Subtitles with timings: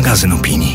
[0.00, 0.69] magazyn opinii.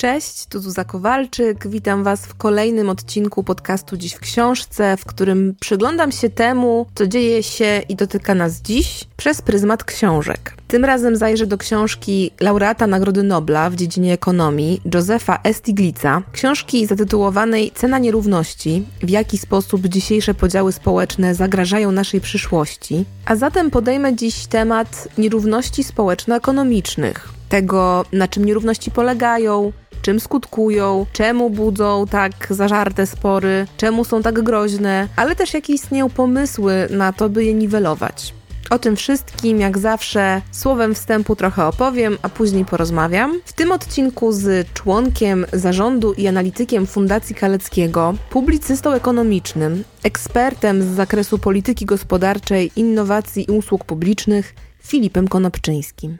[0.00, 1.68] Cześć, tu Zuza Kowalczyk.
[1.68, 7.06] Witam Was w kolejnym odcinku podcastu Dziś w Książce, w którym przyglądam się temu, co
[7.06, 10.54] dzieje się i dotyka nas dziś przez pryzmat książek.
[10.68, 17.70] Tym razem zajrzę do książki laureata Nagrody Nobla w dziedzinie ekonomii Józefa Estiglica, książki zatytułowanej
[17.74, 23.04] Cena nierówności, w jaki sposób dzisiejsze podziały społeczne zagrażają naszej przyszłości.
[23.26, 29.72] A zatem podejmę dziś temat nierówności społeczno-ekonomicznych, tego na czym nierówności polegają,
[30.02, 36.10] czym skutkują, czemu budzą tak zażarte spory, czemu są tak groźne, ale też jakie istnieją
[36.10, 38.34] pomysły na to, by je niwelować.
[38.70, 43.40] O tym wszystkim, jak zawsze, słowem wstępu trochę opowiem, a później porozmawiam.
[43.44, 51.38] W tym odcinku z członkiem zarządu i analitykiem Fundacji Kaleckiego, publicystą ekonomicznym, ekspertem z zakresu
[51.38, 56.18] polityki gospodarczej, innowacji i usług publicznych, Filipem Konopczyńskim.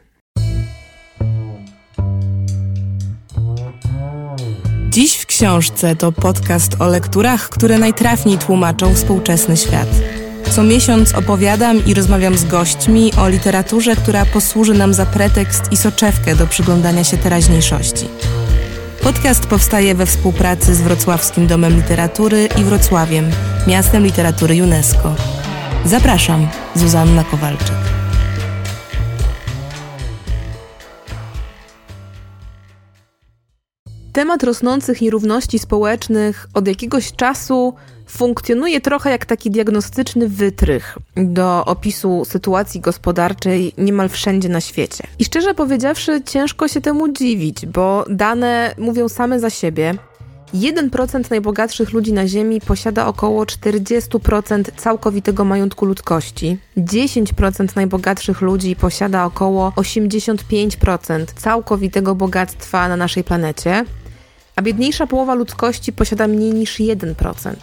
[4.91, 9.87] Dziś w książce to podcast o lekturach, które najtrafniej tłumaczą współczesny świat.
[10.51, 15.77] Co miesiąc opowiadam i rozmawiam z gośćmi o literaturze, która posłuży nam za pretekst i
[15.77, 18.05] soczewkę do przyglądania się teraźniejszości.
[19.03, 23.29] Podcast powstaje we współpracy z Wrocławskim Domem Literatury i Wrocławiem,
[23.67, 25.15] miastem literatury UNESCO.
[25.85, 28.00] Zapraszam, Zuzanna Kowalczyk.
[34.13, 37.73] Temat rosnących nierówności społecznych od jakiegoś czasu
[38.07, 45.03] funkcjonuje trochę jak taki diagnostyczny wytrych do opisu sytuacji gospodarczej niemal wszędzie na świecie.
[45.19, 49.95] I szczerze powiedziawszy, ciężko się temu dziwić, bo dane mówią same za siebie.
[50.53, 56.57] 1% najbogatszych ludzi na Ziemi posiada około 40% całkowitego majątku ludzkości.
[56.77, 63.85] 10% najbogatszych ludzi posiada około 85% całkowitego bogactwa na naszej planecie
[64.55, 67.53] a biedniejsza połowa ludzkości posiada mniej niż 1%.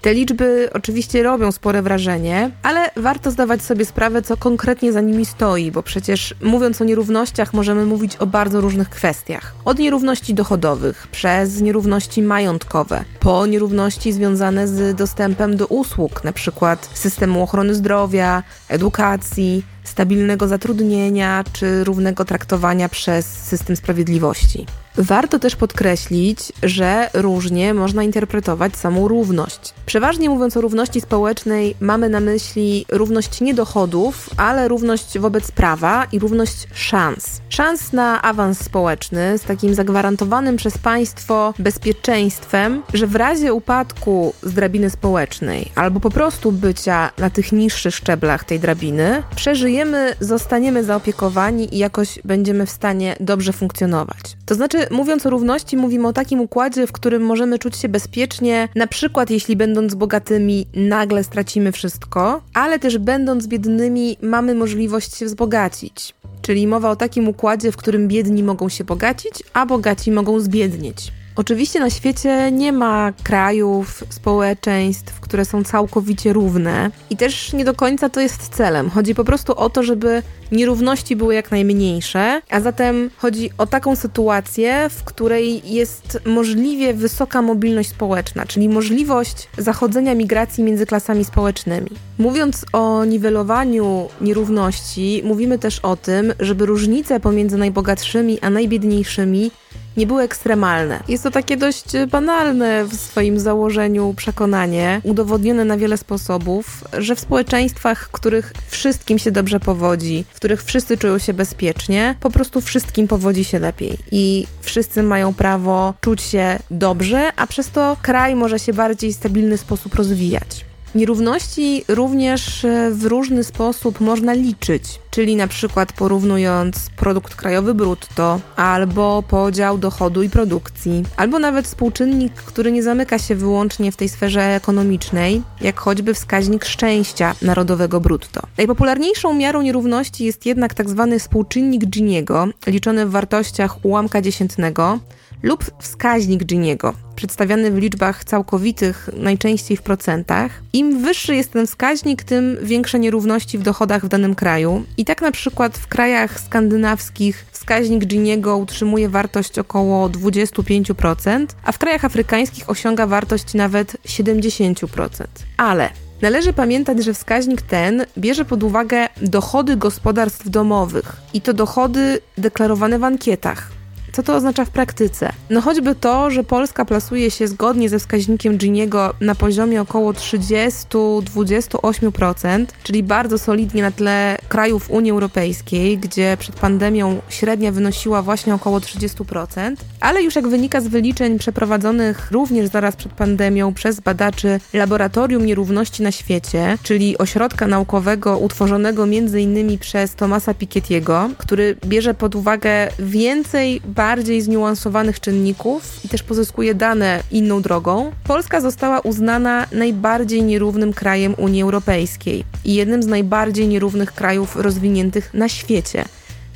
[0.00, 5.26] Te liczby oczywiście robią spore wrażenie, ale warto zdawać sobie sprawę, co konkretnie za nimi
[5.26, 9.54] stoi, bo przecież mówiąc o nierównościach, możemy mówić o bardzo różnych kwestiach.
[9.64, 16.76] Od nierówności dochodowych, przez nierówności majątkowe, po nierówności związane z dostępem do usług, np.
[16.94, 24.66] systemu ochrony zdrowia, edukacji, stabilnego zatrudnienia czy równego traktowania przez system sprawiedliwości.
[24.96, 29.74] Warto też podkreślić, że różnie można interpretować samą równość.
[29.86, 36.06] Przeważnie mówiąc o równości społecznej, mamy na myśli równość nie dochodów, ale równość wobec prawa
[36.12, 37.40] i równość szans.
[37.48, 44.52] Szans na awans społeczny z takim zagwarantowanym przez państwo bezpieczeństwem, że w razie upadku z
[44.52, 51.74] drabiny społecznej albo po prostu bycia na tych niższych szczeblach tej drabiny, przeżyjemy, zostaniemy zaopiekowani
[51.74, 54.36] i jakoś będziemy w stanie dobrze funkcjonować.
[54.46, 58.68] To znaczy, mówiąc o równości, mówimy o takim układzie, w którym możemy czuć się bezpiecznie,
[58.74, 65.26] na przykład jeśli będąc bogatymi nagle stracimy wszystko, ale też będąc biednymi mamy możliwość się
[65.26, 66.14] wzbogacić.
[66.42, 71.12] Czyli mowa o takim układzie, w którym biedni mogą się bogacić, a bogaci mogą zbiednieć.
[71.40, 77.74] Oczywiście na świecie nie ma krajów, społeczeństw, które są całkowicie równe i też nie do
[77.74, 78.90] końca to jest celem.
[78.90, 83.96] Chodzi po prostu o to, żeby nierówności były jak najmniejsze, a zatem chodzi o taką
[83.96, 91.90] sytuację, w której jest możliwie wysoka mobilność społeczna, czyli możliwość zachodzenia migracji między klasami społecznymi.
[92.18, 99.50] Mówiąc o niwelowaniu nierówności, mówimy też o tym, żeby różnice pomiędzy najbogatszymi a najbiedniejszymi
[99.96, 101.02] nie były ekstremalne.
[101.08, 107.20] Jest to takie dość banalne w swoim założeniu przekonanie, udowodnione na wiele sposobów, że w
[107.20, 112.60] społeczeństwach, w których wszystkim się dobrze powodzi, w których wszyscy czują się bezpiecznie, po prostu
[112.60, 118.34] wszystkim powodzi się lepiej i wszyscy mają prawo czuć się dobrze, a przez to kraj
[118.34, 120.69] może się bardziej stabilny sposób rozwijać.
[120.94, 128.40] Nierówności również e, w różny sposób można liczyć, czyli na przykład porównując produkt krajowy brutto,
[128.56, 134.08] albo podział dochodu i produkcji, albo nawet współczynnik, który nie zamyka się wyłącznie w tej
[134.08, 138.40] sferze ekonomicznej, jak choćby wskaźnik szczęścia narodowego brutto.
[138.58, 141.06] Najpopularniejszą miarą nierówności jest jednak tzw.
[141.10, 144.98] Tak współczynnik Giniego, liczony w wartościach ułamka dziesiętnego,
[145.42, 150.62] lub wskaźnik Giniego, przedstawiany w liczbach całkowitych, najczęściej w procentach.
[150.72, 154.84] Im wyższy jest ten wskaźnik, tym większe nierówności w dochodach w danym kraju.
[154.96, 161.78] I tak na przykład w krajach skandynawskich wskaźnik Giniego utrzymuje wartość około 25%, a w
[161.78, 165.26] krajach afrykańskich osiąga wartość nawet 70%.
[165.56, 165.90] Ale
[166.22, 172.98] Należy pamiętać, że wskaźnik ten bierze pod uwagę dochody gospodarstw domowych i to dochody deklarowane
[172.98, 173.79] w ankietach.
[174.12, 175.32] Co to oznacza w praktyce?
[175.50, 182.66] No choćby to, że Polska plasuje się zgodnie ze wskaźnikiem Giniego na poziomie około 30-28%,
[182.82, 188.78] czyli bardzo solidnie na tle krajów Unii Europejskiej, gdzie przed pandemią średnia wynosiła właśnie około
[188.78, 195.46] 30%, ale już jak wynika z wyliczeń przeprowadzonych również zaraz przed pandemią przez badaczy Laboratorium
[195.46, 199.78] Nierówności na Świecie, czyli ośrodka naukowego utworzonego m.in.
[199.78, 207.22] przez Tomasa Piketty'ego, który bierze pod uwagę więcej bardziej zniuansowanych czynników i też pozyskuje dane
[207.30, 214.12] inną drogą, Polska została uznana najbardziej nierównym krajem Unii Europejskiej i jednym z najbardziej nierównych
[214.12, 216.04] krajów rozwiniętych na świecie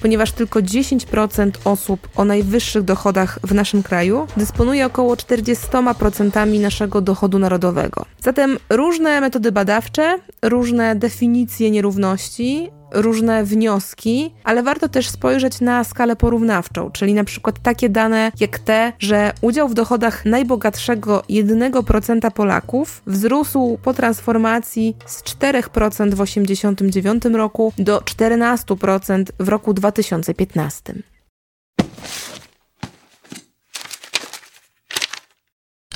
[0.02, 7.38] ponieważ tylko 10% osób o najwyższych dochodach w naszym kraju dysponuje około 40% naszego dochodu
[7.38, 8.05] narodowego.
[8.20, 16.17] Zatem różne metody badawcze, różne definicje nierówności różne wnioski, ale warto też spojrzeć na skalę
[16.17, 23.02] porównawczą, czyli na przykład takie dane jak te, że udział w dochodach najbogatszego 1% Polaków
[23.06, 31.14] wzrósł po transformacji z 4% w 1989 roku do 14% w roku 2015.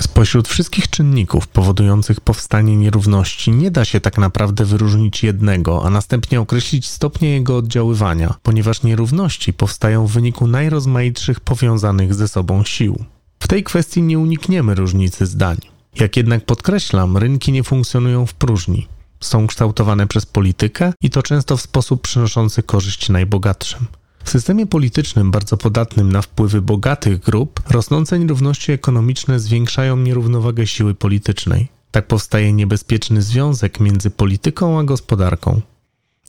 [0.00, 6.40] Spośród wszystkich czynników powodujących powstanie nierówności nie da się tak naprawdę wyróżnić jednego, a następnie
[6.40, 13.04] określić stopnie jego oddziaływania, ponieważ nierówności powstają w wyniku najrozmaitszych powiązanych ze sobą sił.
[13.40, 15.56] W tej kwestii nie unikniemy różnicy zdań.
[15.94, 18.86] Jak jednak podkreślam, rynki nie funkcjonują w próżni.
[19.20, 23.86] Są kształtowane przez politykę i to często w sposób przynoszący korzyść najbogatszym.
[24.28, 30.94] W systemie politycznym bardzo podatnym na wpływy bogatych grup, rosnące nierówności ekonomiczne zwiększają nierównowagę siły
[30.94, 31.68] politycznej.
[31.90, 35.60] Tak powstaje niebezpieczny związek między polityką a gospodarką.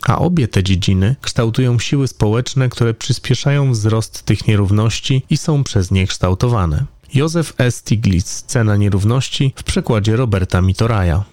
[0.08, 5.92] A obie te dziedziny kształtują siły społeczne, które przyspieszają wzrost tych nierówności i są przez
[5.92, 6.86] nie kształtowane.
[7.14, 7.76] Józef S.
[7.76, 11.24] Stiglitz, Cena nierówności w przekładzie Roberta Mitoraja.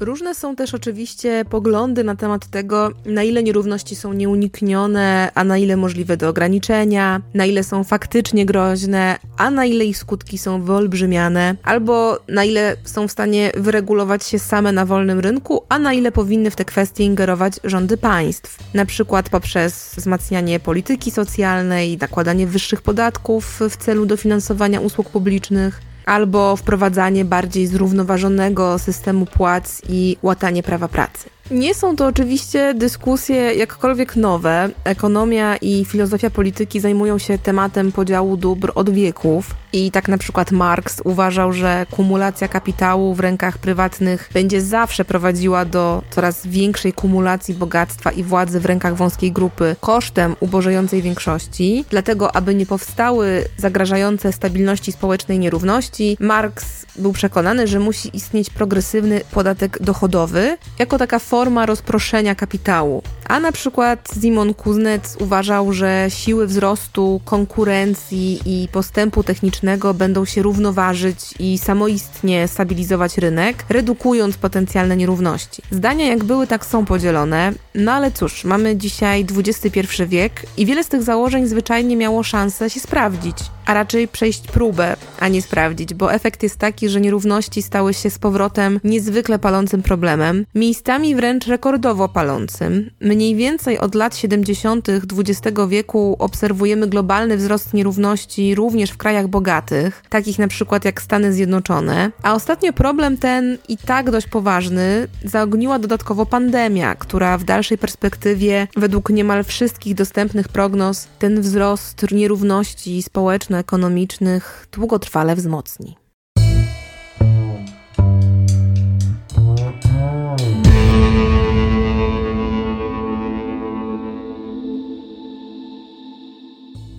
[0.00, 5.58] Różne są też oczywiście poglądy na temat tego, na ile nierówności są nieuniknione, a na
[5.58, 10.62] ile możliwe do ograniczenia, na ile są faktycznie groźne, a na ile ich skutki są
[10.62, 15.92] wyolbrzymiane, albo na ile są w stanie wyregulować się same na wolnym rynku, a na
[15.92, 22.46] ile powinny w te kwestie ingerować rządy państw, na przykład poprzez wzmacnianie polityki socjalnej, nakładanie
[22.46, 30.62] wyższych podatków w celu dofinansowania usług publicznych, albo wprowadzanie bardziej zrównoważonego systemu płac i łatanie
[30.62, 31.30] prawa pracy.
[31.50, 34.68] Nie są to oczywiście dyskusje jakkolwiek nowe.
[34.84, 39.54] Ekonomia i filozofia polityki zajmują się tematem podziału dóbr od wieków.
[39.72, 45.64] I tak na przykład Marx uważał, że kumulacja kapitału w rękach prywatnych będzie zawsze prowadziła
[45.64, 51.84] do coraz większej kumulacji bogactwa i władzy w rękach wąskiej grupy kosztem ubożejącej większości.
[51.90, 59.20] Dlatego, aby nie powstały zagrażające stabilności społecznej nierówności, Marx był przekonany, że musi istnieć progresywny
[59.30, 63.02] podatek dochodowy jako taka forma rozproszenia kapitału.
[63.28, 70.42] A na przykład Simon Kuznec uważał, że siły wzrostu, konkurencji i postępu technicznego będą się
[70.42, 75.62] równoważyć i samoistnie stabilizować rynek, redukując potencjalne nierówności.
[75.70, 80.84] Zdania jak były, tak są podzielone, no ale cóż, mamy dzisiaj XXI wiek i wiele
[80.84, 83.36] z tych założeń zwyczajnie miało szansę się sprawdzić
[83.70, 88.10] a raczej przejść próbę, a nie sprawdzić, bo efekt jest taki, że nierówności stały się
[88.10, 92.90] z powrotem niezwykle palącym problemem, miejscami wręcz rekordowo palącym.
[93.00, 94.88] Mniej więcej od lat 70.
[94.88, 101.32] XX wieku obserwujemy globalny wzrost nierówności również w krajach bogatych, takich na przykład jak Stany
[101.32, 107.78] Zjednoczone, a ostatnio problem ten i tak dość poważny zaogniła dodatkowo pandemia, która w dalszej
[107.78, 115.99] perspektywie według niemal wszystkich dostępnych prognoz ten wzrost nierówności społecznych ekonomicznych długotrwale wzmocni.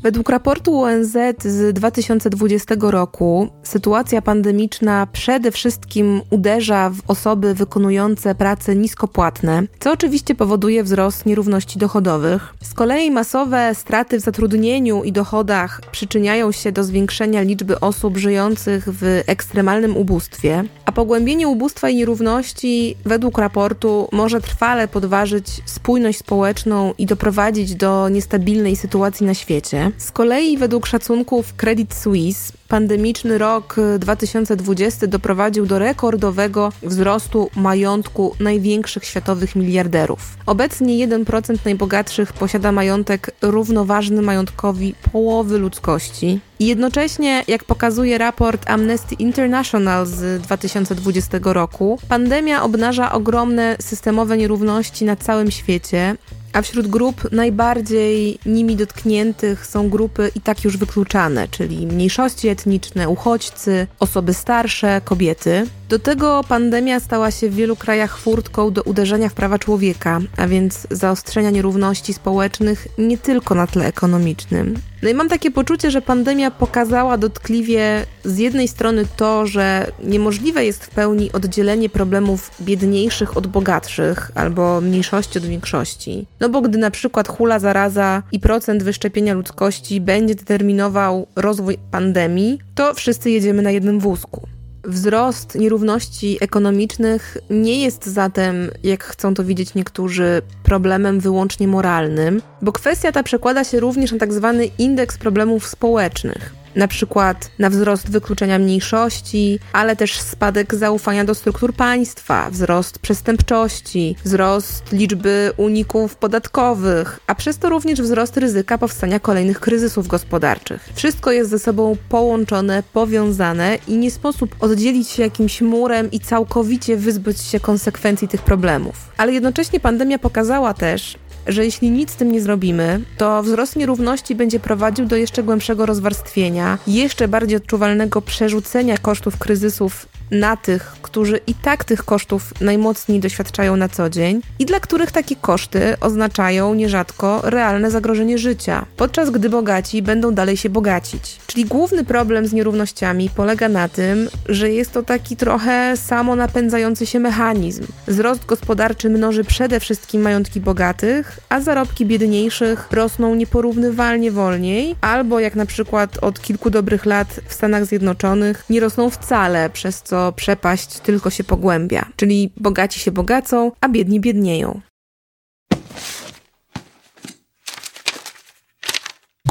[0.04, 8.76] Według raportu ONZ z 2020 roku sytuacja pandemiczna przede wszystkim uderza w osoby wykonujące prace
[8.76, 12.54] niskopłatne, co oczywiście powoduje wzrost nierówności dochodowych.
[12.64, 18.90] Z kolei masowe straty w zatrudnieniu i dochodach przyczyniają się do zwiększenia liczby osób żyjących
[18.90, 26.94] w ekstremalnym ubóstwie, a pogłębienie ubóstwa i nierówności według raportu może trwale podważyć spójność społeczną
[26.98, 29.91] i doprowadzić do niestabilnej sytuacji na świecie.
[29.98, 39.06] Z kolei według szacunków Credit Suisse pandemiczny rok 2020 doprowadził do rekordowego wzrostu majątku największych
[39.06, 40.38] światowych miliarderów.
[40.46, 46.40] Obecnie 1% najbogatszych posiada majątek równoważny majątkowi połowy ludzkości.
[46.60, 55.06] I jednocześnie, jak pokazuje raport Amnesty International z 2020 roku, pandemia obnaża ogromne systemowe nierówności
[55.06, 56.16] na całym świecie,
[56.54, 63.10] a wśród grup najbardziej nimi dotkniętych są grupy i tak już wykluczane, czyli mniejszości etniczne,
[63.10, 65.68] uchodźcy, osoby starsze, kobiety.
[65.92, 70.48] Do tego pandemia stała się w wielu krajach furtką do uderzenia w prawa człowieka, a
[70.48, 74.76] więc zaostrzenia nierówności społecznych nie tylko na tle ekonomicznym.
[75.02, 80.66] No i mam takie poczucie, że pandemia pokazała dotkliwie z jednej strony to, że niemożliwe
[80.66, 86.28] jest w pełni oddzielenie problemów biedniejszych od bogatszych albo mniejszości od większości.
[86.40, 92.60] No bo gdy na przykład hula zaraza i procent wyszczepienia ludzkości będzie determinował rozwój pandemii,
[92.76, 94.48] to wszyscy jedziemy na jednym wózku.
[94.84, 102.72] Wzrost nierówności ekonomicznych nie jest zatem, jak chcą to widzieć niektórzy, problemem wyłącznie moralnym, bo
[102.72, 108.10] kwestia ta przekłada się również na tak zwany indeks problemów społecznych na przykład na wzrost
[108.10, 117.20] wykluczenia mniejszości, ale też spadek zaufania do struktur państwa, wzrost przestępczości, wzrost liczby uników podatkowych,
[117.28, 120.90] a przez to również wzrost ryzyka powstania kolejnych kryzysów gospodarczych.
[120.96, 126.98] Wszystko jest ze sobą połączone, powiązane i nie sposób oddzielić się jakimś murem i całkowicie
[126.98, 128.96] wyzbyć się konsekwencji tych problemów.
[129.18, 131.18] Ale jednocześnie pandemia pokazała też,
[131.48, 135.86] że jeśli nic z tym nie zrobimy, to wzrost nierówności będzie prowadził do jeszcze głębszego
[135.86, 143.20] rozwarstwienia, jeszcze bardziej odczuwalnego przerzucenia kosztów kryzysów na tych, którzy i tak tych kosztów najmocniej
[143.20, 149.30] doświadczają na co dzień i dla których takie koszty oznaczają nierzadko realne zagrożenie życia, podczas
[149.30, 151.38] gdy bogaci będą dalej się bogacić.
[151.48, 157.06] Czyli główny problem z nierównościami polega na tym, że jest to taki trochę samo napędzający
[157.06, 157.88] się mechanizm.
[158.08, 165.56] Wzrost gospodarczy mnoży przede wszystkim majątki bogatych, a zarobki biedniejszych rosną nieporównywalnie wolniej, albo jak
[165.56, 171.00] na przykład od kilku dobrych lat w Stanach Zjednoczonych nie rosną wcale, przez co przepaść
[171.00, 174.82] tylko się pogłębia, czyli bogaci się bogacą, a biedni biednieją.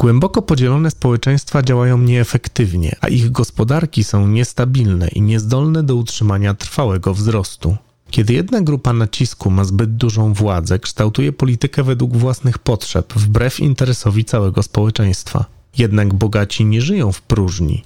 [0.01, 7.13] Głęboko podzielone społeczeństwa działają nieefektywnie, a ich gospodarki są niestabilne i niezdolne do utrzymania trwałego
[7.13, 7.77] wzrostu.
[8.09, 14.25] Kiedy jedna grupa nacisku ma zbyt dużą władzę, kształtuje politykę według własnych potrzeb, wbrew interesowi
[14.25, 15.45] całego społeczeństwa.
[15.77, 17.83] Jednak bogaci nie żyją w próżni.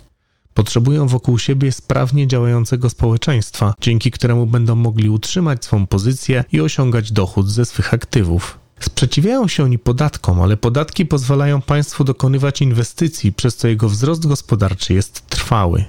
[0.55, 7.11] Potrzebują wokół siebie sprawnie działającego społeczeństwa, dzięki któremu będą mogli utrzymać swą pozycję i osiągać
[7.11, 8.59] dochód ze swych aktywów.
[8.79, 14.93] Sprzeciwiają się oni podatkom, ale podatki pozwalają państwu dokonywać inwestycji, przez co jego wzrost gospodarczy
[14.93, 15.85] jest trwały.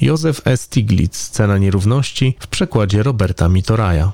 [0.00, 0.56] Józef E.
[0.56, 4.12] Stiglitz, Cena nierówności w przekładzie Roberta Mitoraja.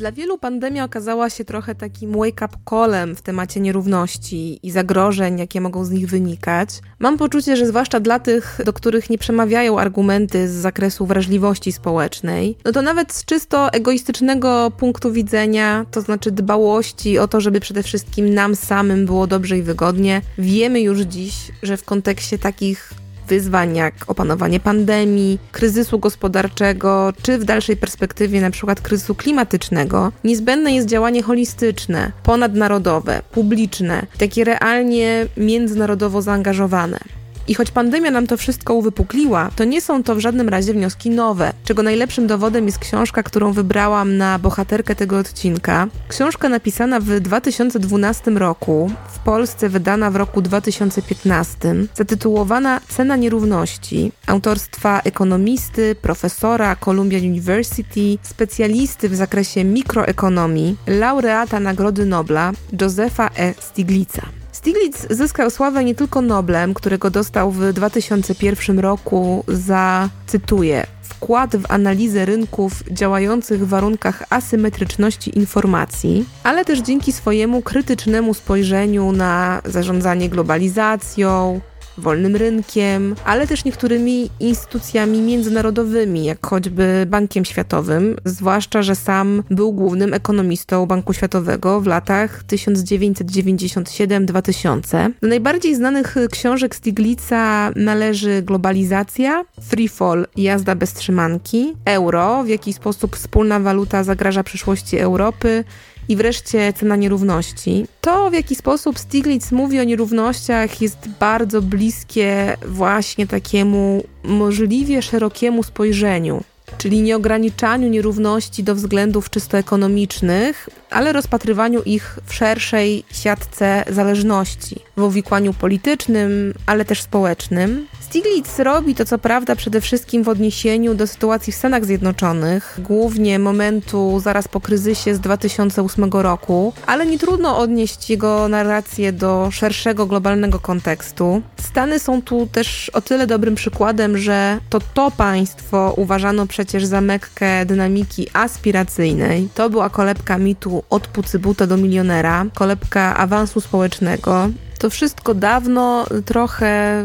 [0.00, 5.60] Dla wielu pandemia okazała się trochę takim wake-up callem w temacie nierówności i zagrożeń, jakie
[5.60, 6.68] mogą z nich wynikać.
[6.98, 12.56] Mam poczucie, że zwłaszcza dla tych, do których nie przemawiają argumenty z zakresu wrażliwości społecznej,
[12.64, 17.82] no to nawet z czysto egoistycznego punktu widzenia, to znaczy dbałości o to, żeby przede
[17.82, 22.92] wszystkim nam samym było dobrze i wygodnie, wiemy już dziś, że w kontekście takich
[23.30, 30.88] wyzwań jak opanowanie pandemii, kryzysu gospodarczego, czy w dalszej perspektywie przykład kryzysu klimatycznego, niezbędne jest
[30.88, 37.19] działanie holistyczne, ponadnarodowe, publiczne, takie realnie międzynarodowo zaangażowane.
[37.48, 41.10] I choć pandemia nam to wszystko uwypukliła, to nie są to w żadnym razie wnioski
[41.10, 45.88] nowe, czego najlepszym dowodem jest książka, którą wybrałam na bohaterkę tego odcinka.
[46.08, 55.00] Książka napisana w 2012 roku, w Polsce wydana w roku 2015, zatytułowana Cena nierówności, autorstwa
[55.04, 63.54] ekonomisty, profesora Columbia University, specjalisty w zakresie mikroekonomii, laureata Nagrody Nobla Josefa E.
[63.60, 64.39] Stiglitza.
[64.60, 71.70] Stiglitz zyskał sławę nie tylko Noblem, którego dostał w 2001 roku za, cytuję, wkład w
[71.70, 80.28] analizę rynków działających w warunkach asymetryczności informacji, ale też dzięki swojemu krytycznemu spojrzeniu na zarządzanie
[80.28, 81.60] globalizacją,
[82.00, 89.72] wolnym rynkiem, ale też niektórymi instytucjami międzynarodowymi, jak choćby Bankiem Światowym, zwłaszcza, że sam był
[89.72, 95.10] głównym ekonomistą Banku Światowego w latach 1997-2000.
[95.22, 102.72] Do najbardziej znanych książek Stiglitza należy Globalizacja, Free Fall, Jazda bez trzymanki, Euro, w jaki
[102.72, 105.64] sposób wspólna waluta zagraża przyszłości Europy
[106.10, 107.86] i wreszcie cena nierówności.
[108.00, 115.62] To, w jaki sposób Stiglitz mówi o nierównościach, jest bardzo bliskie właśnie takiemu możliwie szerokiemu
[115.62, 116.44] spojrzeniu
[116.78, 124.76] czyli nie ograniczaniu nierówności do względów czysto ekonomicznych, ale rozpatrywaniu ich w szerszej siatce zależności,
[124.96, 127.86] w uwikłaniu politycznym, ale też społecznym.
[128.00, 133.38] Stiglitz robi to co prawda przede wszystkim w odniesieniu do sytuacji w Stanach Zjednoczonych, głównie
[133.38, 140.06] momentu zaraz po kryzysie z 2008 roku, ale nie trudno odnieść jego narrację do szerszego
[140.06, 141.42] globalnego kontekstu.
[141.60, 147.00] Stany są tu też o tyle dobrym przykładem, że to to państwo uważano przecież za
[147.00, 149.48] mekkę dynamiki aspiracyjnej.
[149.54, 154.50] To była kolebka mitu od pucybuta do milionera, kolebka awansu społecznego.
[154.78, 157.04] To wszystko dawno trochę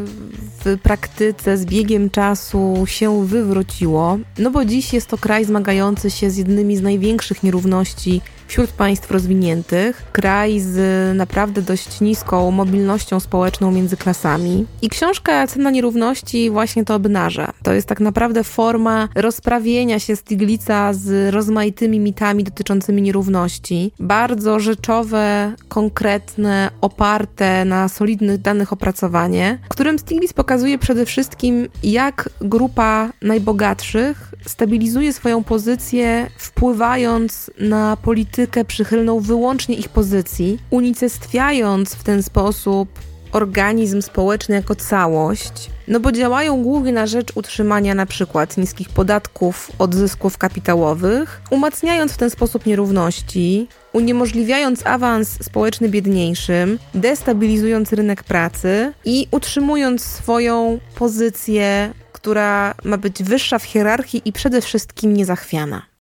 [0.65, 6.29] w praktyce z biegiem czasu się wywróciło, no bo dziś jest to kraj zmagający się
[6.29, 10.78] z jednymi z największych nierówności wśród państw rozwiniętych, kraj z
[11.18, 14.66] naprawdę dość niską mobilnością społeczną między klasami.
[14.82, 17.54] I książka Cena Nierówności właśnie to obnaża.
[17.64, 23.92] To jest tak naprawdę forma rozprawienia się Stiglica z rozmaitymi mitami dotyczącymi nierówności.
[24.00, 32.30] Bardzo rzeczowe, konkretne, oparte na solidnych danych opracowanie, w którym Stiglitz pokazuje przede wszystkim, jak
[32.42, 38.35] grupa najbogatszych stabilizuje swoją pozycję, wpływając na politykę
[38.68, 42.89] przychylną wyłącznie ich pozycji, unicestwiając w ten sposób
[43.32, 49.72] organizm społeczny jako całość, no bo działają głównie na rzecz utrzymania na przykład niskich podatków
[49.80, 58.94] od zysków kapitałowych, umacniając w ten sposób nierówności, uniemożliwiając awans społeczny biedniejszym, destabilizując rynek pracy
[59.06, 61.94] i utrzymując swoją pozycję
[62.25, 65.95] która ma być wyższa w hierarchii i przede wszystkim niezachwiana.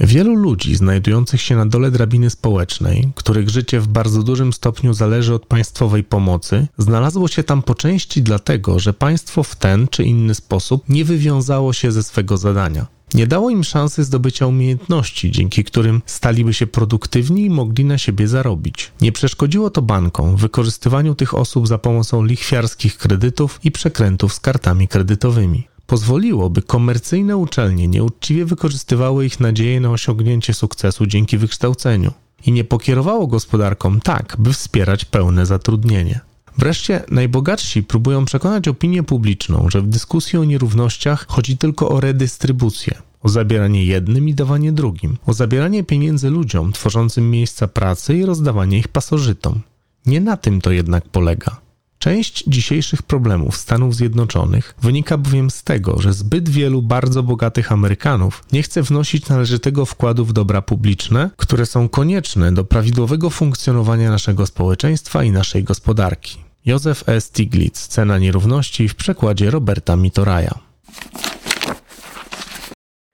[0.00, 5.34] Wielu ludzi znajdujących się na dole drabiny społecznej, których życie w bardzo dużym stopniu zależy
[5.34, 10.34] od państwowej pomocy, znalazło się tam po części dlatego, że państwo w ten czy inny
[10.34, 12.86] sposób nie wywiązało się ze swego zadania.
[13.14, 18.28] Nie dało im szansy zdobycia umiejętności, dzięki którym staliby się produktywni i mogli na siebie
[18.28, 18.92] zarobić.
[19.00, 24.40] Nie przeszkodziło to bankom w wykorzystywaniu tych osób za pomocą lichwiarskich kredytów i przekrętów z
[24.40, 25.68] kartami kredytowymi.
[25.88, 32.12] Pozwoliło, by komercyjne uczelnie nieuczciwie wykorzystywały ich nadzieję na osiągnięcie sukcesu dzięki wykształceniu.
[32.46, 36.20] I nie pokierowało gospodarką tak, by wspierać pełne zatrudnienie.
[36.58, 42.94] Wreszcie najbogatsi próbują przekonać opinię publiczną, że w dyskusji o nierównościach chodzi tylko o redystrybucję,
[43.22, 48.78] o zabieranie jednym i dawanie drugim, o zabieranie pieniędzy ludziom tworzącym miejsca pracy i rozdawanie
[48.78, 49.60] ich pasożytom.
[50.06, 51.67] Nie na tym to jednak polega.
[51.98, 58.44] Część dzisiejszych problemów Stanów Zjednoczonych wynika bowiem z tego, że zbyt wielu bardzo bogatych Amerykanów
[58.52, 64.46] nie chce wnosić należytego wkładu w dobra publiczne, które są konieczne do prawidłowego funkcjonowania naszego
[64.46, 66.36] społeczeństwa i naszej gospodarki.
[66.66, 67.20] Józef E.
[67.20, 70.58] Stiglitz, Cena nierówności w przekładzie Roberta Mitoraja.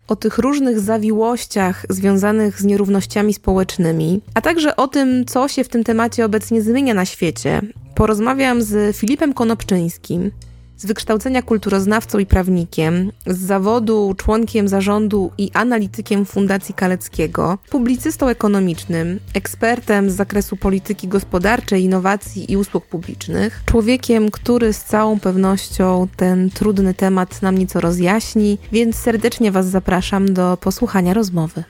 [0.08, 5.68] O tych różnych zawiłościach związanych z nierównościami społecznymi, a także o tym, co się w
[5.68, 7.60] tym temacie obecnie zmienia na świecie,
[7.94, 10.30] porozmawiam z Filipem Konopczyńskim,
[10.76, 19.20] z wykształcenia kulturoznawcą i prawnikiem, z zawodu członkiem zarządu i analitykiem Fundacji Kaleckiego, publicystą ekonomicznym,
[19.34, 26.50] ekspertem z zakresu polityki gospodarczej, innowacji i usług publicznych, człowiekiem, który z całą pewnością ten
[26.50, 31.64] trudny temat nam nieco rozjaśni, więc serdecznie Was zapraszam do posłuchania rozmowy.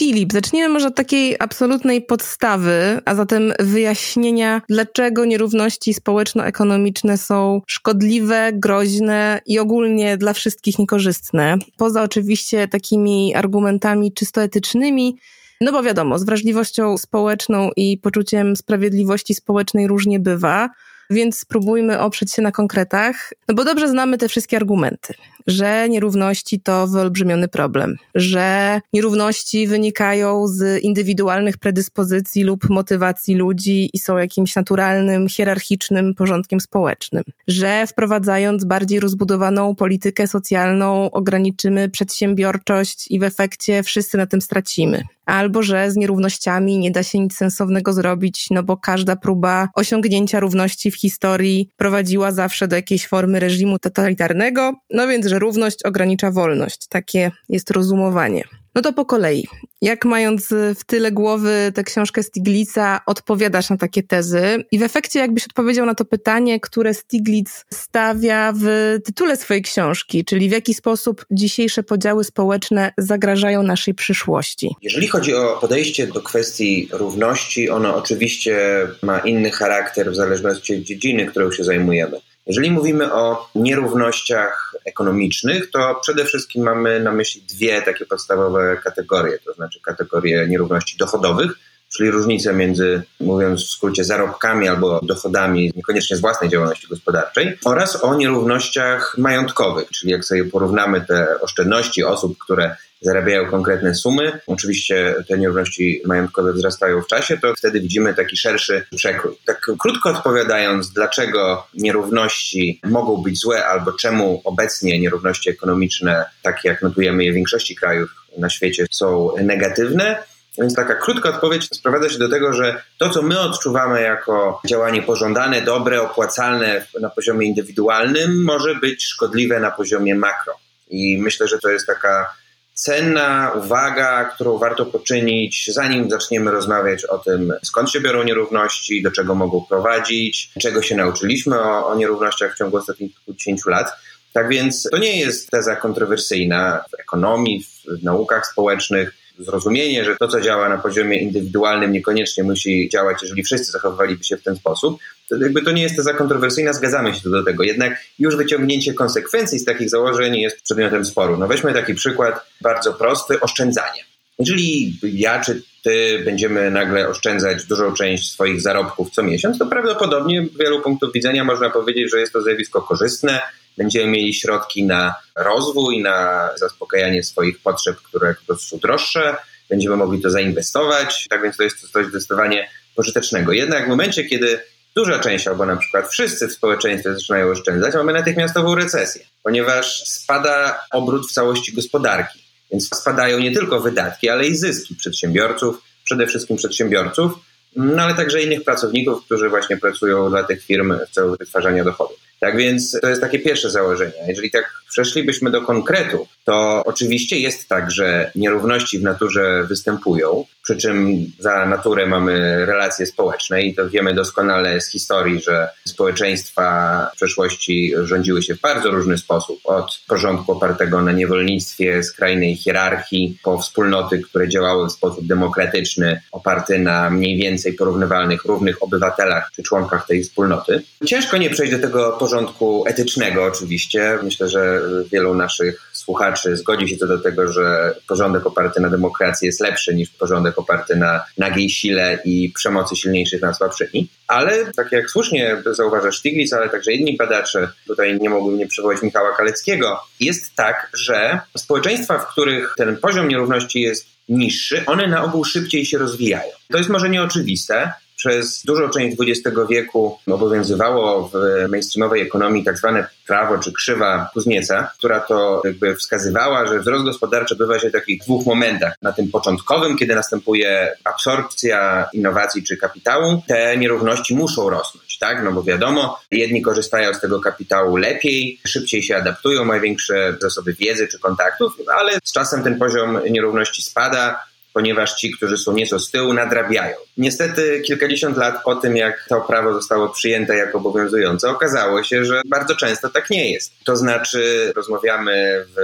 [0.00, 8.50] Filip, zacznijmy może od takiej absolutnej podstawy, a zatem wyjaśnienia, dlaczego nierówności społeczno-ekonomiczne są szkodliwe,
[8.52, 11.56] groźne i ogólnie dla wszystkich niekorzystne.
[11.76, 15.16] Poza oczywiście takimi argumentami czysto etycznymi,
[15.60, 20.70] no bo wiadomo, z wrażliwością społeczną i poczuciem sprawiedliwości społecznej różnie bywa
[21.10, 25.14] więc spróbujmy oprzeć się na konkretach, no bo dobrze znamy te wszystkie argumenty,
[25.46, 33.98] że nierówności to wyolbrzymiony problem, że nierówności wynikają z indywidualnych predyspozycji lub motywacji ludzi i
[33.98, 43.18] są jakimś naturalnym, hierarchicznym porządkiem społecznym, że wprowadzając bardziej rozbudowaną politykę socjalną ograniczymy przedsiębiorczość i
[43.18, 47.92] w efekcie wszyscy na tym stracimy albo że z nierównościami nie da się nic sensownego
[47.92, 53.78] zrobić, no bo każda próba osiągnięcia równości w historii prowadziła zawsze do jakiejś formy reżimu
[53.78, 56.86] totalitarnego, no więc, że równość ogranicza wolność.
[56.88, 58.59] Takie jest rozumowanie.
[58.74, 59.46] No to po kolei.
[59.82, 64.64] Jak mając w tyle głowy tę książkę Stiglitza, odpowiadasz na takie tezy?
[64.72, 70.24] I w efekcie jakbyś odpowiedział na to pytanie, które Stiglitz stawia w tytule swojej książki,
[70.24, 74.74] czyli w jaki sposób dzisiejsze podziały społeczne zagrażają naszej przyszłości?
[74.82, 80.80] Jeżeli chodzi o podejście do kwestii równości, ono oczywiście ma inny charakter w zależności od
[80.80, 82.20] dziedziny, którą się zajmujemy.
[82.50, 89.38] Jeżeli mówimy o nierównościach ekonomicznych, to przede wszystkim mamy na myśli dwie takie podstawowe kategorie,
[89.38, 91.52] to znaczy kategorię nierówności dochodowych,
[91.88, 98.04] czyli różnicę między, mówiąc w skrócie, zarobkami albo dochodami, niekoniecznie z własnej działalności gospodarczej, oraz
[98.04, 104.40] o nierównościach majątkowych, czyli jak sobie porównamy te oszczędności osób, które zarabiają konkretne sumy.
[104.46, 109.36] Oczywiście te nierówności majątkowe wzrastają w czasie, to wtedy widzimy taki szerszy przekrój.
[109.46, 116.82] Tak krótko odpowiadając, dlaczego nierówności mogą być złe albo czemu obecnie nierówności ekonomiczne, takie jak
[116.82, 120.22] notujemy je w większości krajów na świecie, są negatywne,
[120.58, 125.02] więc taka krótka odpowiedź sprowadza się do tego, że to, co my odczuwamy jako działanie
[125.02, 130.54] pożądane, dobre, opłacalne na poziomie indywidualnym, może być szkodliwe na poziomie makro.
[130.90, 132.34] I myślę, że to jest taka
[132.80, 139.10] cenna uwaga, którą warto poczynić, zanim zaczniemy rozmawiać o tym, skąd się biorą nierówności, do
[139.10, 143.92] czego mogą prowadzić, czego się nauczyliśmy o, o nierównościach w ciągu ostatnich kilkudziesięciu lat.
[144.32, 147.64] Tak więc to nie jest teza kontrowersyjna w ekonomii,
[147.98, 153.42] w naukach społecznych zrozumienie, że to, co działa na poziomie indywidualnym, niekoniecznie musi działać, jeżeli
[153.42, 154.98] wszyscy zachowywaliby się w ten sposób.
[155.30, 157.62] To jakby to nie jest teza kontrowersyjna, zgadzamy się do tego.
[157.62, 161.36] Jednak już wyciągnięcie konsekwencji z takich założeń jest przedmiotem sporu.
[161.36, 164.04] No weźmy taki przykład bardzo prosty, oszczędzanie.
[164.38, 170.46] Jeżeli ja czy ty będziemy nagle oszczędzać dużą część swoich zarobków co miesiąc, to prawdopodobnie
[170.54, 173.40] z wielu punktów widzenia można powiedzieć, że jest to zjawisko korzystne,
[173.76, 179.36] będziemy mieli środki na rozwój, na zaspokajanie swoich potrzeb, które po prostu droższe,
[179.68, 183.52] będziemy mogli to zainwestować, tak więc to jest coś zdecydowanie pożytecznego.
[183.52, 184.60] Jednak w momencie, kiedy
[184.94, 190.80] duża część, albo na przykład wszyscy w społeczeństwie zaczynają oszczędzać, mamy natychmiastową recesję, ponieważ spada
[190.92, 192.40] obrót w całości gospodarki.
[192.72, 197.32] Więc spadają nie tylko wydatki, ale i zyski przedsiębiorców, przede wszystkim przedsiębiorców,
[197.76, 202.16] no ale także innych pracowników, którzy właśnie pracują dla tych firm w celu wytwarzania dochodów.
[202.40, 204.12] Tak więc to jest takie pierwsze założenie.
[204.28, 210.78] Jeżeli tak przeszlibyśmy do konkretu, to oczywiście jest tak, że nierówności w naturze występują, przy
[210.78, 217.16] czym za naturę mamy relacje społeczne i to wiemy doskonale z historii, że społeczeństwa w
[217.16, 219.60] przeszłości rządziły się w bardzo różny sposób.
[219.64, 226.78] Od porządku opartego na niewolnictwie, skrajnej hierarchii, po wspólnoty, które działały w sposób demokratyczny, oparty
[226.78, 230.82] na mniej więcej porównywalnych, równych obywatelach czy członkach tej wspólnoty.
[231.06, 234.18] Ciężko nie przejść do tego porządku etycznego oczywiście.
[234.22, 239.46] Myślę, że wielu naszych słuchaczy zgodzi się co do tego, że porządek oparty na demokracji
[239.46, 244.08] jest lepszy niż porządek oparty na nagiej sile i przemocy silniejszych nad słabszymi.
[244.26, 249.02] Ale tak jak słusznie zauważa Stiglitz, ale także inni badacze, tutaj nie mogłem nie przywołać
[249.02, 255.24] Michała Kaleckiego, jest tak, że społeczeństwa, w których ten poziom nierówności jest niższy, one na
[255.24, 256.52] ogół szybciej się rozwijają.
[256.70, 263.08] To jest może nieoczywiste, przez dużą część XX wieku obowiązywało w mainstreamowej ekonomii tak zwane
[263.26, 268.22] prawo czy krzywa Kuznieca, która to jakby wskazywała, że wzrost gospodarczy odbywa się w takich
[268.22, 268.94] dwóch momentach.
[269.02, 275.44] Na tym początkowym, kiedy następuje absorpcja innowacji czy kapitału, te nierówności muszą rosnąć, tak?
[275.44, 280.72] No bo wiadomo, jedni korzystają z tego kapitału lepiej, szybciej się adaptują, mają większe zasoby
[280.72, 285.98] wiedzy czy kontaktów, ale z czasem ten poziom nierówności spada, ponieważ ci, którzy są nieco
[285.98, 286.96] z tyłu, nadrabiają.
[287.16, 292.42] Niestety kilkadziesiąt lat po tym, jak to prawo zostało przyjęte jako obowiązujące, okazało się, że
[292.46, 293.72] bardzo często tak nie jest.
[293.84, 295.80] To znaczy, rozmawiamy w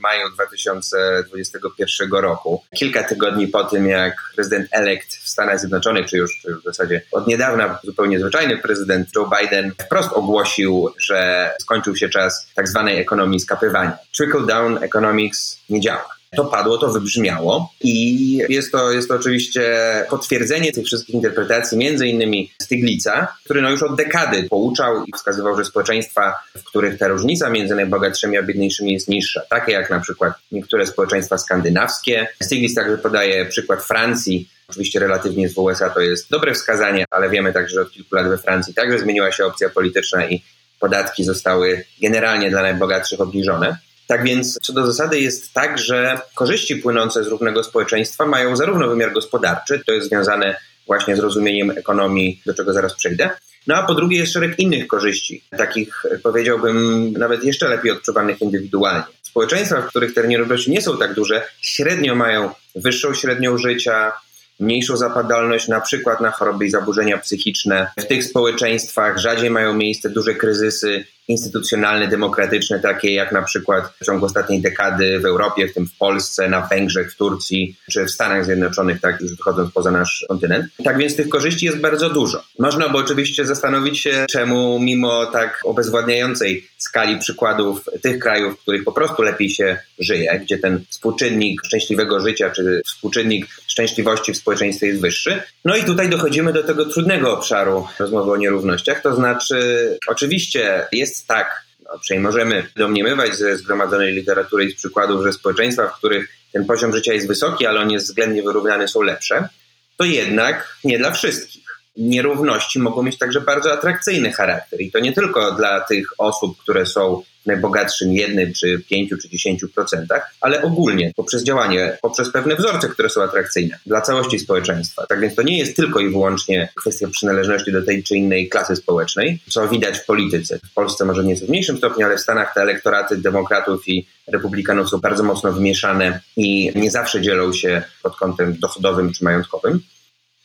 [0.00, 6.42] maju 2021 roku, kilka tygodni po tym, jak prezydent elekt w Stanach Zjednoczonych, czy już,
[6.60, 12.46] w zasadzie od niedawna zupełnie zwyczajny prezydent Joe Biden wprost ogłosił, że skończył się czas
[12.54, 13.98] tak zwanej ekonomii skapywania.
[14.16, 16.13] Trickle down economics nie działa.
[16.36, 19.62] To padło, to wybrzmiało i jest to, jest to oczywiście
[20.10, 25.56] potwierdzenie tych wszystkich interpretacji, między innymi Stiglica, który no już od dekady pouczał i wskazywał,
[25.56, 30.00] że społeczeństwa, w których ta różnica między najbogatszymi a biedniejszymi jest niższa, takie jak na
[30.00, 32.28] przykład niektóre społeczeństwa skandynawskie.
[32.42, 37.52] Stiglitz także podaje przykład Francji, Oczywiście relatywnie z USA to jest dobre wskazanie, ale wiemy
[37.52, 40.42] także, że od kilku lat we Francji także zmieniła się opcja polityczna i
[40.80, 43.76] podatki zostały generalnie dla najbogatszych obniżone.
[44.06, 48.88] Tak więc co do zasady jest tak, że korzyści płynące z równego społeczeństwa mają zarówno
[48.88, 53.30] wymiar gospodarczy, to jest związane właśnie z rozumieniem ekonomii, do czego zaraz przejdę,
[53.66, 59.04] no a po drugie jest szereg innych korzyści, takich powiedziałbym nawet jeszcze lepiej odczuwanych indywidualnie.
[59.22, 64.12] Społeczeństwa, w których te nierówności nie są tak duże, średnio mają wyższą średnią życia,
[64.60, 67.86] mniejszą zapadalność na przykład na choroby i zaburzenia psychiczne.
[67.98, 74.04] W tych społeczeństwach rzadziej mają miejsce duże kryzysy instytucjonalne, demokratyczne, takie jak na przykład w
[74.04, 78.10] ciągu ostatniej dekady w Europie, w tym w Polsce, na Węgrzech, w Turcji czy w
[78.10, 80.66] Stanach Zjednoczonych, tak już wychodząc poza nasz kontynent.
[80.84, 82.42] Tak więc tych korzyści jest bardzo dużo.
[82.58, 88.84] Można by oczywiście zastanowić się, czemu mimo tak obezwładniającej skali przykładów tych krajów, w których
[88.84, 94.86] po prostu lepiej się żyje, gdzie ten współczynnik szczęśliwego życia czy współczynnik szczęśliwości w społeczeństwie
[94.86, 95.42] jest wyższy.
[95.64, 101.13] No i tutaj dochodzimy do tego trudnego obszaru rozmowy o nierównościach, to znaczy oczywiście jest
[101.14, 105.98] jest tak, no, przynajmniej możemy domniemywać ze zgromadzonej literatury i z przykładów, że społeczeństwa, w
[105.98, 109.48] których ten poziom życia jest wysoki, ale on jest względnie wyrównany, są lepsze,
[109.96, 111.64] to jednak nie dla wszystkich.
[111.96, 116.86] Nierówności mogą mieć także bardzo atrakcyjny charakter i to nie tylko dla tych osób, które
[116.86, 122.88] są najbogatszym jednym, czy pięciu, czy dziesięciu procentach, ale ogólnie poprzez działanie, poprzez pewne wzorce,
[122.88, 125.06] które są atrakcyjne dla całości społeczeństwa.
[125.06, 128.76] Tak więc to nie jest tylko i wyłącznie kwestia przynależności do tej czy innej klasy
[128.76, 130.58] społecznej, co widać w polityce.
[130.58, 134.88] W Polsce może nieco w mniejszym stopniu, ale w Stanach te elektoraty demokratów i republikanów
[134.88, 139.80] są bardzo mocno wymieszane i nie zawsze dzielą się pod kątem dochodowym czy majątkowym.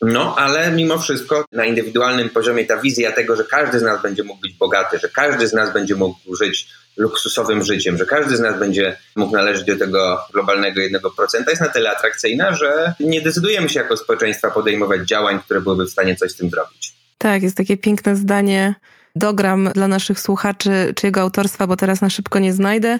[0.02, 4.24] No, ale mimo wszystko na indywidualnym poziomie ta wizja tego, że każdy z nas będzie
[4.24, 8.40] mógł być bogaty, że każdy z nas będzie mógł żyć luksusowym życiem, że każdy z
[8.40, 13.68] nas będzie mógł należeć do tego globalnego 1% jest na tyle atrakcyjna, że nie decydujemy
[13.68, 16.94] się jako społeczeństwa podejmować działań, które byłyby w stanie coś z tym zrobić.
[17.18, 18.74] Tak, jest takie piękne zdanie.
[19.16, 22.98] Dogram dla naszych słuchaczy, czyjego autorstwa, bo teraz na szybko nie znajdę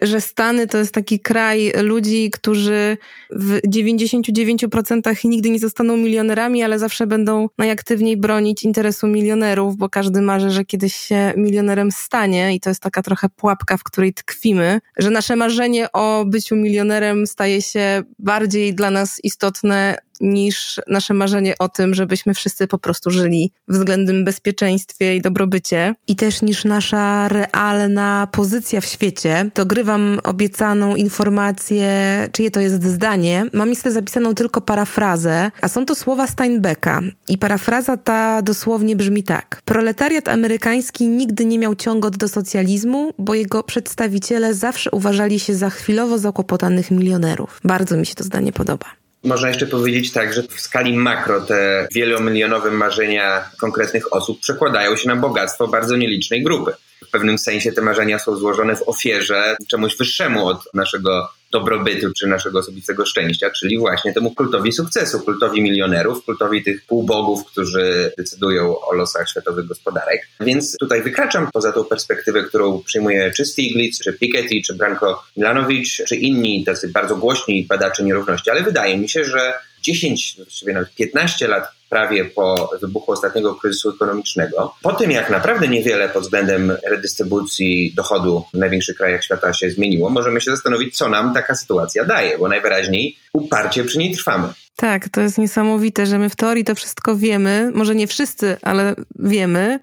[0.00, 2.96] że Stany to jest taki kraj ludzi, którzy
[3.30, 10.22] w 99% nigdy nie zostaną milionerami, ale zawsze będą najaktywniej bronić interesu milionerów, bo każdy
[10.22, 14.80] marzy, że kiedyś się milionerem stanie i to jest taka trochę pułapka, w której tkwimy,
[14.96, 21.54] że nasze marzenie o byciu milionerem staje się bardziej dla nas istotne niż nasze marzenie
[21.58, 25.94] o tym, żebyśmy wszyscy po prostu żyli w względnym bezpieczeństwie i dobrobycie.
[26.08, 29.50] I też niż nasza realna pozycja w świecie.
[29.54, 31.88] Dogrywam obiecaną informację,
[32.32, 33.46] czyje to jest zdanie.
[33.52, 37.00] Mam niestety zapisaną tylko parafrazę, a są to słowa Steinbecka.
[37.28, 39.62] I parafraza ta dosłownie brzmi tak.
[39.64, 45.70] Proletariat amerykański nigdy nie miał ciągot do socjalizmu, bo jego przedstawiciele zawsze uważali się za
[45.70, 47.60] chwilowo zakłopotanych milionerów.
[47.64, 48.97] Bardzo mi się to zdanie podoba.
[49.24, 55.08] Można jeszcze powiedzieć tak, że w skali makro te wielomilionowe marzenia konkretnych osób przekładają się
[55.08, 56.72] na bogactwo bardzo nielicznej grupy.
[57.08, 62.26] W pewnym sensie te marzenia są złożone w ofierze czemuś wyższemu od naszego dobrobytu czy
[62.26, 68.80] naszego osobistego szczęścia, czyli właśnie temu kultowi sukcesu, kultowi milionerów, kultowi tych półbogów, którzy decydują
[68.80, 70.28] o losach światowych gospodarek.
[70.40, 76.02] Więc tutaj wykraczam poza tą perspektywę, którą przyjmuje czy Stiglitz, czy Piketty, czy Branko Milanowicz,
[76.08, 79.52] czy inni tacy bardzo głośni badacze nierówności, ale wydaje mi się, że
[79.82, 85.68] 10, właściwie nawet 15 lat prawie po wybuchu ostatniego kryzysu ekonomicznego, po tym jak naprawdę
[85.68, 91.08] niewiele pod względem redystrybucji dochodu w największych krajach świata się zmieniło, możemy się zastanowić, co
[91.08, 94.48] nam taka sytuacja daje, bo najwyraźniej uparcie przy niej trwamy.
[94.76, 98.94] Tak, to jest niesamowite, że my w teorii to wszystko wiemy, może nie wszyscy, ale
[99.18, 99.78] wiemy,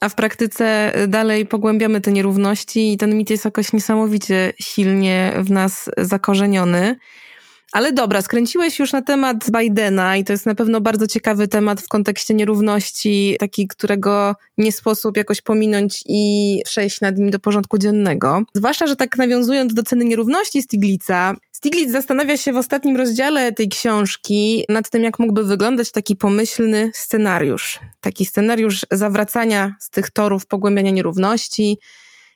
[0.00, 5.50] a w praktyce dalej pogłębiamy te nierówności i ten mit jest jakoś niesamowicie silnie w
[5.50, 6.96] nas zakorzeniony.
[7.72, 11.80] Ale dobra, skręciłeś już na temat Bidena i to jest na pewno bardzo ciekawy temat
[11.80, 17.78] w kontekście nierówności, taki, którego nie sposób jakoś pominąć i przejść nad nim do porządku
[17.78, 18.42] dziennego.
[18.54, 23.68] Zwłaszcza, że tak nawiązując do ceny nierówności Stiglitza, Stiglitz zastanawia się w ostatnim rozdziale tej
[23.68, 27.80] książki nad tym, jak mógłby wyglądać taki pomyślny scenariusz.
[28.00, 31.78] Taki scenariusz zawracania z tych torów pogłębiania nierówności,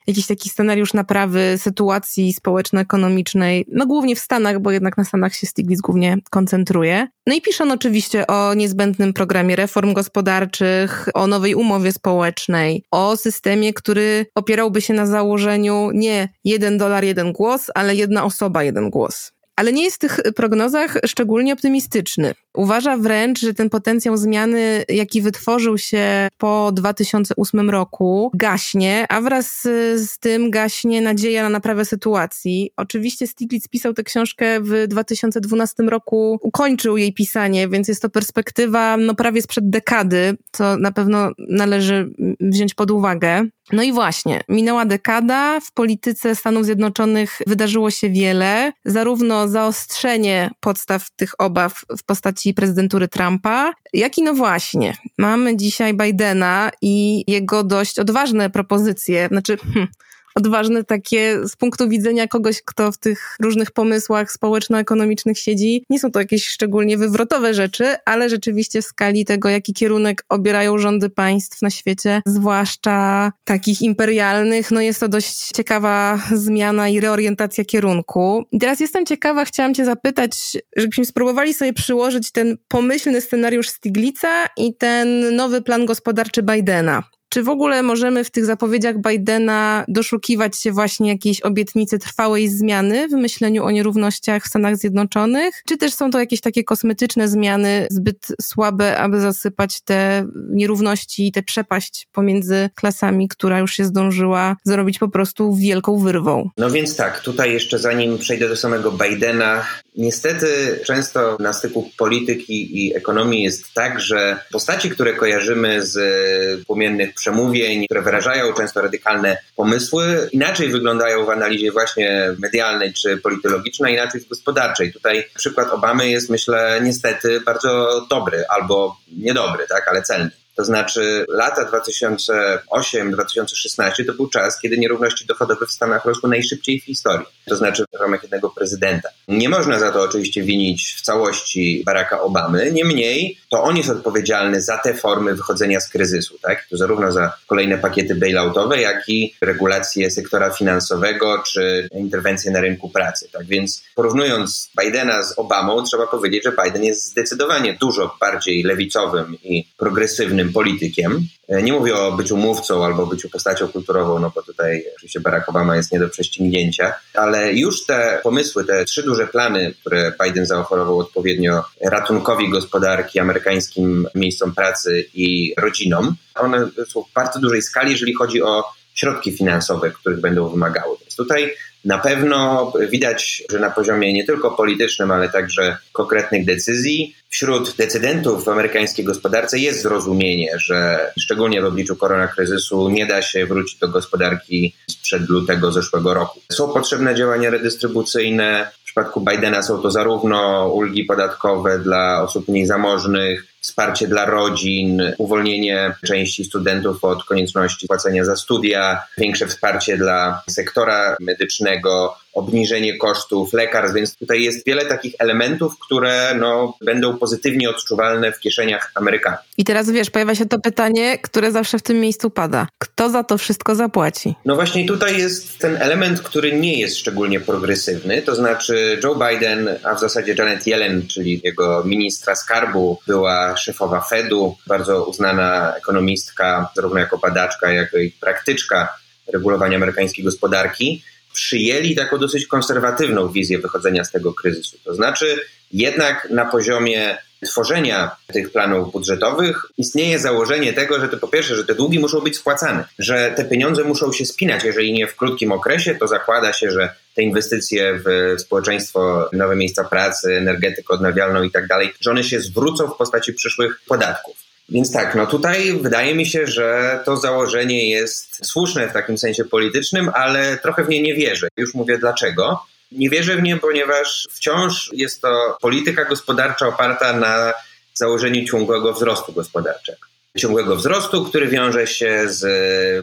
[0.07, 5.47] jakiś taki scenariusz naprawy sytuacji społeczno-ekonomicznej, no głównie w Stanach, bo jednak na Stanach się
[5.47, 7.07] Stiglitz głównie koncentruje.
[7.27, 13.17] No i pisze on oczywiście o niezbędnym programie reform gospodarczych, o nowej umowie społecznej, o
[13.17, 18.89] systemie, który opierałby się na założeniu nie jeden dolar, jeden głos, ale jedna osoba, jeden
[18.89, 22.33] głos ale nie jest w tych prognozach szczególnie optymistyczny.
[22.53, 29.61] Uważa wręcz, że ten potencjał zmiany, jaki wytworzył się po 2008 roku, gaśnie, a wraz
[29.95, 32.71] z tym gaśnie nadzieja na naprawę sytuacji.
[32.77, 38.97] Oczywiście Stiglitz pisał tę książkę w 2012 roku, ukończył jej pisanie, więc jest to perspektywa
[38.97, 43.45] no, prawie sprzed dekady, co na pewno należy wziąć pod uwagę.
[43.71, 51.09] No i właśnie, minęła dekada, w polityce Stanów Zjednoczonych wydarzyło się wiele, zarówno zaostrzenie podstaw
[51.11, 57.63] tych obaw w postaci prezydentury Trumpa, jak i no właśnie, mamy dzisiaj Bidena i jego
[57.63, 59.87] dość odważne propozycje, znaczy hmm,
[60.35, 65.85] odważne takie z punktu widzenia kogoś, kto w tych różnych pomysłach społeczno-ekonomicznych siedzi.
[65.89, 70.77] Nie są to jakieś szczególnie wywrotowe rzeczy, ale rzeczywiście w skali tego, jaki kierunek obierają
[70.77, 77.65] rządy państw na świecie, zwłaszcza takich imperialnych, no jest to dość ciekawa zmiana i reorientacja
[77.65, 78.45] kierunku.
[78.51, 84.45] I teraz jestem ciekawa, chciałam cię zapytać, żebyśmy spróbowali sobie przyłożyć ten pomyślny scenariusz Stiglica
[84.57, 87.03] i ten nowy plan gospodarczy Bidena.
[87.33, 93.07] Czy w ogóle możemy w tych zapowiedziach Bidena doszukiwać się właśnie jakiejś obietnicy trwałej zmiany
[93.07, 95.61] w myśleniu o nierównościach w Stanach Zjednoczonych?
[95.65, 101.31] Czy też są to jakieś takie kosmetyczne zmiany zbyt słabe, aby zasypać te nierówności i
[101.31, 106.49] tę przepaść pomiędzy klasami, która już się zdążyła zrobić po prostu wielką wyrwą?
[106.57, 112.87] No więc tak, tutaj jeszcze zanim przejdę do samego Bidena, niestety często na styku polityki
[112.87, 119.37] i ekonomii jest tak, że postaci, które kojarzymy z płomiennych przemówień, które wyrażają często radykalne
[119.55, 124.93] pomysły, inaczej wyglądają w analizie właśnie medialnej czy politologicznej, inaczej w gospodarczej.
[124.93, 130.42] Tutaj przykład Obamy jest, myślę, niestety bardzo dobry albo niedobry, tak, ale celny.
[130.55, 136.85] To znaczy lata 2008-2016 to był czas, kiedy nierówności dochodowe w Stanach rosły najszybciej w
[136.85, 137.25] historii.
[137.45, 139.09] To znaczy w ramach jednego prezydenta.
[139.27, 144.61] Nie można za to oczywiście winić w całości Baracka Obamy, niemniej to on jest odpowiedzialny
[144.61, 146.65] za te formy wychodzenia z kryzysu, tak?
[146.69, 152.89] To zarówno za kolejne pakiety bailoutowe, jak i regulacje sektora finansowego czy interwencje na rynku
[152.89, 153.29] pracy.
[153.31, 159.37] Tak więc porównując Bidena z Obamą, trzeba powiedzieć, że Biden jest zdecydowanie dużo bardziej lewicowym
[159.43, 161.27] i progresywnym politykiem.
[161.47, 165.49] E, nie mówię o byciu mówcą albo byciu postacią kulturową, no bo tutaj oczywiście Barack
[165.49, 170.45] Obama jest nie do prześcignięcia, ale już te pomysły, te trzy duże plany, które Biden
[170.45, 177.91] zaoferował odpowiednio ratunkowi gospodarki, amerykańskim miejscom pracy i rodzinom, one są w bardzo dużej skali,
[177.91, 180.97] jeżeli chodzi o środki finansowe, których będą wymagały.
[181.01, 181.51] Więc tutaj
[181.85, 188.45] na pewno widać, że na poziomie nie tylko politycznym, ale także konkretnych decyzji wśród decydentów
[188.45, 193.87] w amerykańskiej gospodarce jest zrozumienie, że szczególnie w obliczu koronakryzysu nie da się wrócić do
[193.87, 196.39] gospodarki sprzed lutego zeszłego roku.
[196.51, 198.71] Są potrzebne działania redystrybucyjne.
[198.81, 205.01] W przypadku Bidena są to zarówno ulgi podatkowe dla osób mniej zamożnych, wsparcie dla rodzin,
[205.17, 213.53] uwolnienie części studentów od konieczności płacenia za studia, większe wsparcie dla sektora medycznego, obniżenie kosztów
[213.53, 219.39] lekarstw, więc tutaj jest wiele takich elementów, które no, będą pozytywnie odczuwalne w kieszeniach Amerykanów.
[219.57, 222.67] I teraz wiesz, pojawia się to pytanie, które zawsze w tym miejscu pada.
[222.77, 224.35] Kto za to wszystko zapłaci?
[224.45, 229.69] No właśnie tutaj jest ten element, który nie jest szczególnie progresywny, to znaczy Joe Biden,
[229.83, 236.69] a w zasadzie Janet Yellen, czyli jego ministra skarbu, była szefowa Fedu, bardzo uznana ekonomistka,
[236.75, 238.97] zarówno jako badaczka, jak i praktyczka
[239.33, 244.77] regulowania amerykańskiej gospodarki przyjęli taką dosyć konserwatywną wizję wychodzenia z tego kryzysu.
[244.83, 245.41] To znaczy,
[245.71, 251.65] jednak na poziomie tworzenia tych planów budżetowych istnieje założenie tego, że to po pierwsze, że
[251.65, 255.51] te długi muszą być spłacane, że te pieniądze muszą się spinać, jeżeli nie w krótkim
[255.51, 261.51] okresie, to zakłada się, że te inwestycje w społeczeństwo, nowe miejsca pracy, energetykę odnawialną i
[261.51, 264.42] tak dalej, że one się zwrócą w postaci przyszłych podatków.
[264.69, 269.45] Więc tak, no tutaj wydaje mi się, że to założenie jest słuszne w takim sensie
[269.45, 271.47] politycznym, ale trochę w nie nie wierzę.
[271.57, 272.65] Już mówię dlaczego.
[272.91, 277.53] Nie wierzę w nie, ponieważ wciąż jest to polityka gospodarcza oparta na
[277.93, 280.07] założeniu ciągłego wzrostu gospodarczego.
[280.37, 282.45] Ciągłego wzrostu, który wiąże się z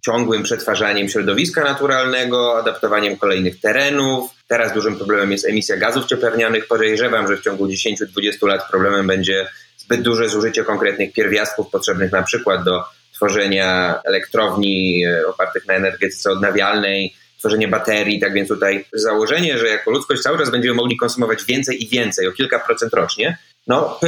[0.04, 4.30] ciągłym przetwarzaniem środowiska naturalnego, adaptowaniem kolejnych terenów.
[4.48, 6.66] Teraz dużym problemem jest emisja gazów cieplarnianych.
[6.66, 9.48] Podejrzewam, że w ciągu 10-20 lat problemem będzie
[9.90, 16.30] zbyt duże zużycie konkretnych pierwiastków potrzebnych na przykład do tworzenia elektrowni e, opartych na energetyce
[16.30, 21.44] odnawialnej, tworzenie baterii, tak więc tutaj założenie, że jako ludzkość cały czas będziemy mogli konsumować
[21.44, 24.00] więcej i więcej, o kilka procent rocznie, no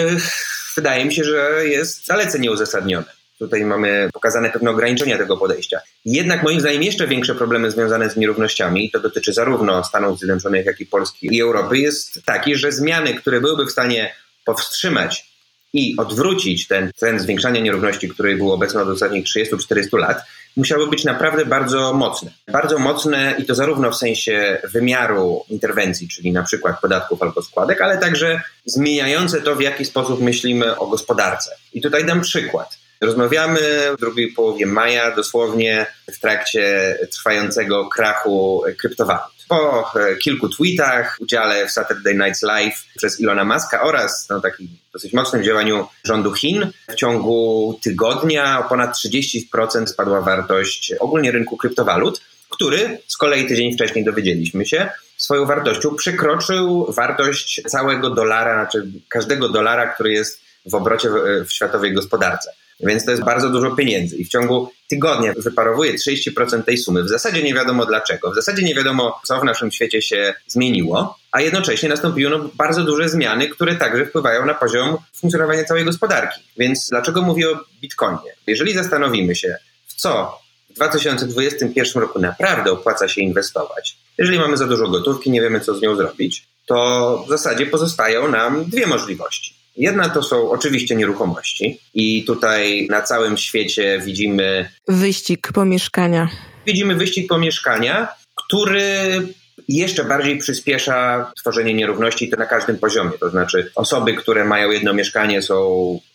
[0.77, 3.07] wydaje mi się, że jest dalece nieuzasadnione.
[3.39, 5.81] Tutaj mamy pokazane pewne ograniczenia tego podejścia.
[6.05, 10.81] Jednak moim zdaniem jeszcze większe problemy związane z nierównościami, to dotyczy zarówno Stanów Zjednoczonych, jak
[10.81, 14.15] i Polski i Europy, jest taki, że zmiany, które byłyby w stanie
[14.45, 15.32] powstrzymać
[15.73, 20.23] i odwrócić ten trend zwiększania nierówności, który był obecny od ostatnich 30-40 lat,
[20.57, 22.31] musiały być naprawdę bardzo mocne.
[22.53, 27.81] Bardzo mocne i to zarówno w sensie wymiaru interwencji, czyli na przykład podatków albo składek,
[27.81, 31.57] ale także zmieniające to, w jaki sposób myślimy o gospodarce.
[31.73, 32.79] I tutaj dam przykład.
[33.01, 33.61] Rozmawiamy
[33.97, 39.32] w drugiej połowie maja, dosłownie w trakcie trwającego krachu kryptowalut.
[39.49, 44.69] Po e, kilku tweetach, udziale w Saturday Night Live przez Ilona Maska oraz no, takim
[44.93, 51.57] dosyć mocnym działaniu rządu Chin, w ciągu tygodnia o ponad 30% spadła wartość ogólnie rynku
[51.57, 52.21] kryptowalut
[52.53, 59.49] który z kolei tydzień wcześniej dowiedzieliśmy się, swoją wartością przekroczył wartość całego dolara, znaczy każdego
[59.49, 62.53] dolara, który jest w obrocie w, w światowej gospodarce.
[62.81, 67.03] Więc to jest bardzo dużo pieniędzy i w ciągu tygodnia wyparowuje 30% tej sumy.
[67.03, 68.31] W zasadzie nie wiadomo dlaczego.
[68.31, 72.85] W zasadzie nie wiadomo, co w naszym świecie się zmieniło, a jednocześnie nastąpiły no, bardzo
[72.85, 76.41] duże zmiany, które także wpływają na poziom funkcjonowania całej gospodarki.
[76.59, 78.35] Więc dlaczego mówię o Bitcoinie?
[78.47, 79.57] Jeżeli zastanowimy się,
[79.87, 80.39] w co
[80.71, 85.75] w 2021 roku naprawdę opłaca się inwestować, jeżeli mamy za dużo gotówki, nie wiemy, co
[85.75, 89.62] z nią zrobić, to w zasadzie pozostają nam dwie możliwości.
[89.77, 94.69] Jedna to są oczywiście nieruchomości, i tutaj na całym świecie widzimy.
[94.89, 96.29] Wyścig po mieszkania.
[96.67, 99.23] Widzimy wyścig po mieszkania, który
[99.69, 103.11] jeszcze bardziej przyspiesza tworzenie nierówności to na każdym poziomie.
[103.21, 105.57] To znaczy, osoby, które mają jedno mieszkanie, są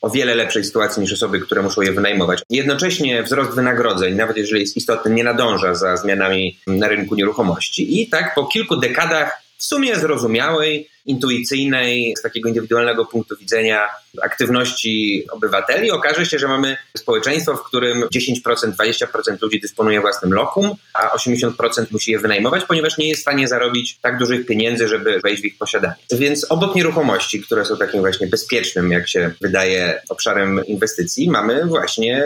[0.02, 2.42] o wiele lepszej sytuacji niż osoby, które muszą je wynajmować.
[2.50, 8.02] Jednocześnie wzrost wynagrodzeń, nawet jeżeli jest istotny, nie nadąża za zmianami na rynku nieruchomości.
[8.02, 13.90] I tak po kilku dekadach w sumie zrozumiałej, intuicyjnej, z takiego indywidualnego punktu widzenia
[14.22, 20.72] aktywności obywateli, okaże się, że mamy społeczeństwo, w którym 10%, 20% ludzi dysponuje własnym lokum,
[20.94, 25.20] a 80% musi je wynajmować, ponieważ nie jest w stanie zarobić tak dużych pieniędzy, żeby
[25.20, 25.96] wejść w ich posiadanie.
[26.12, 32.24] Więc obok nieruchomości, które są takim właśnie bezpiecznym, jak się wydaje, obszarem inwestycji, mamy właśnie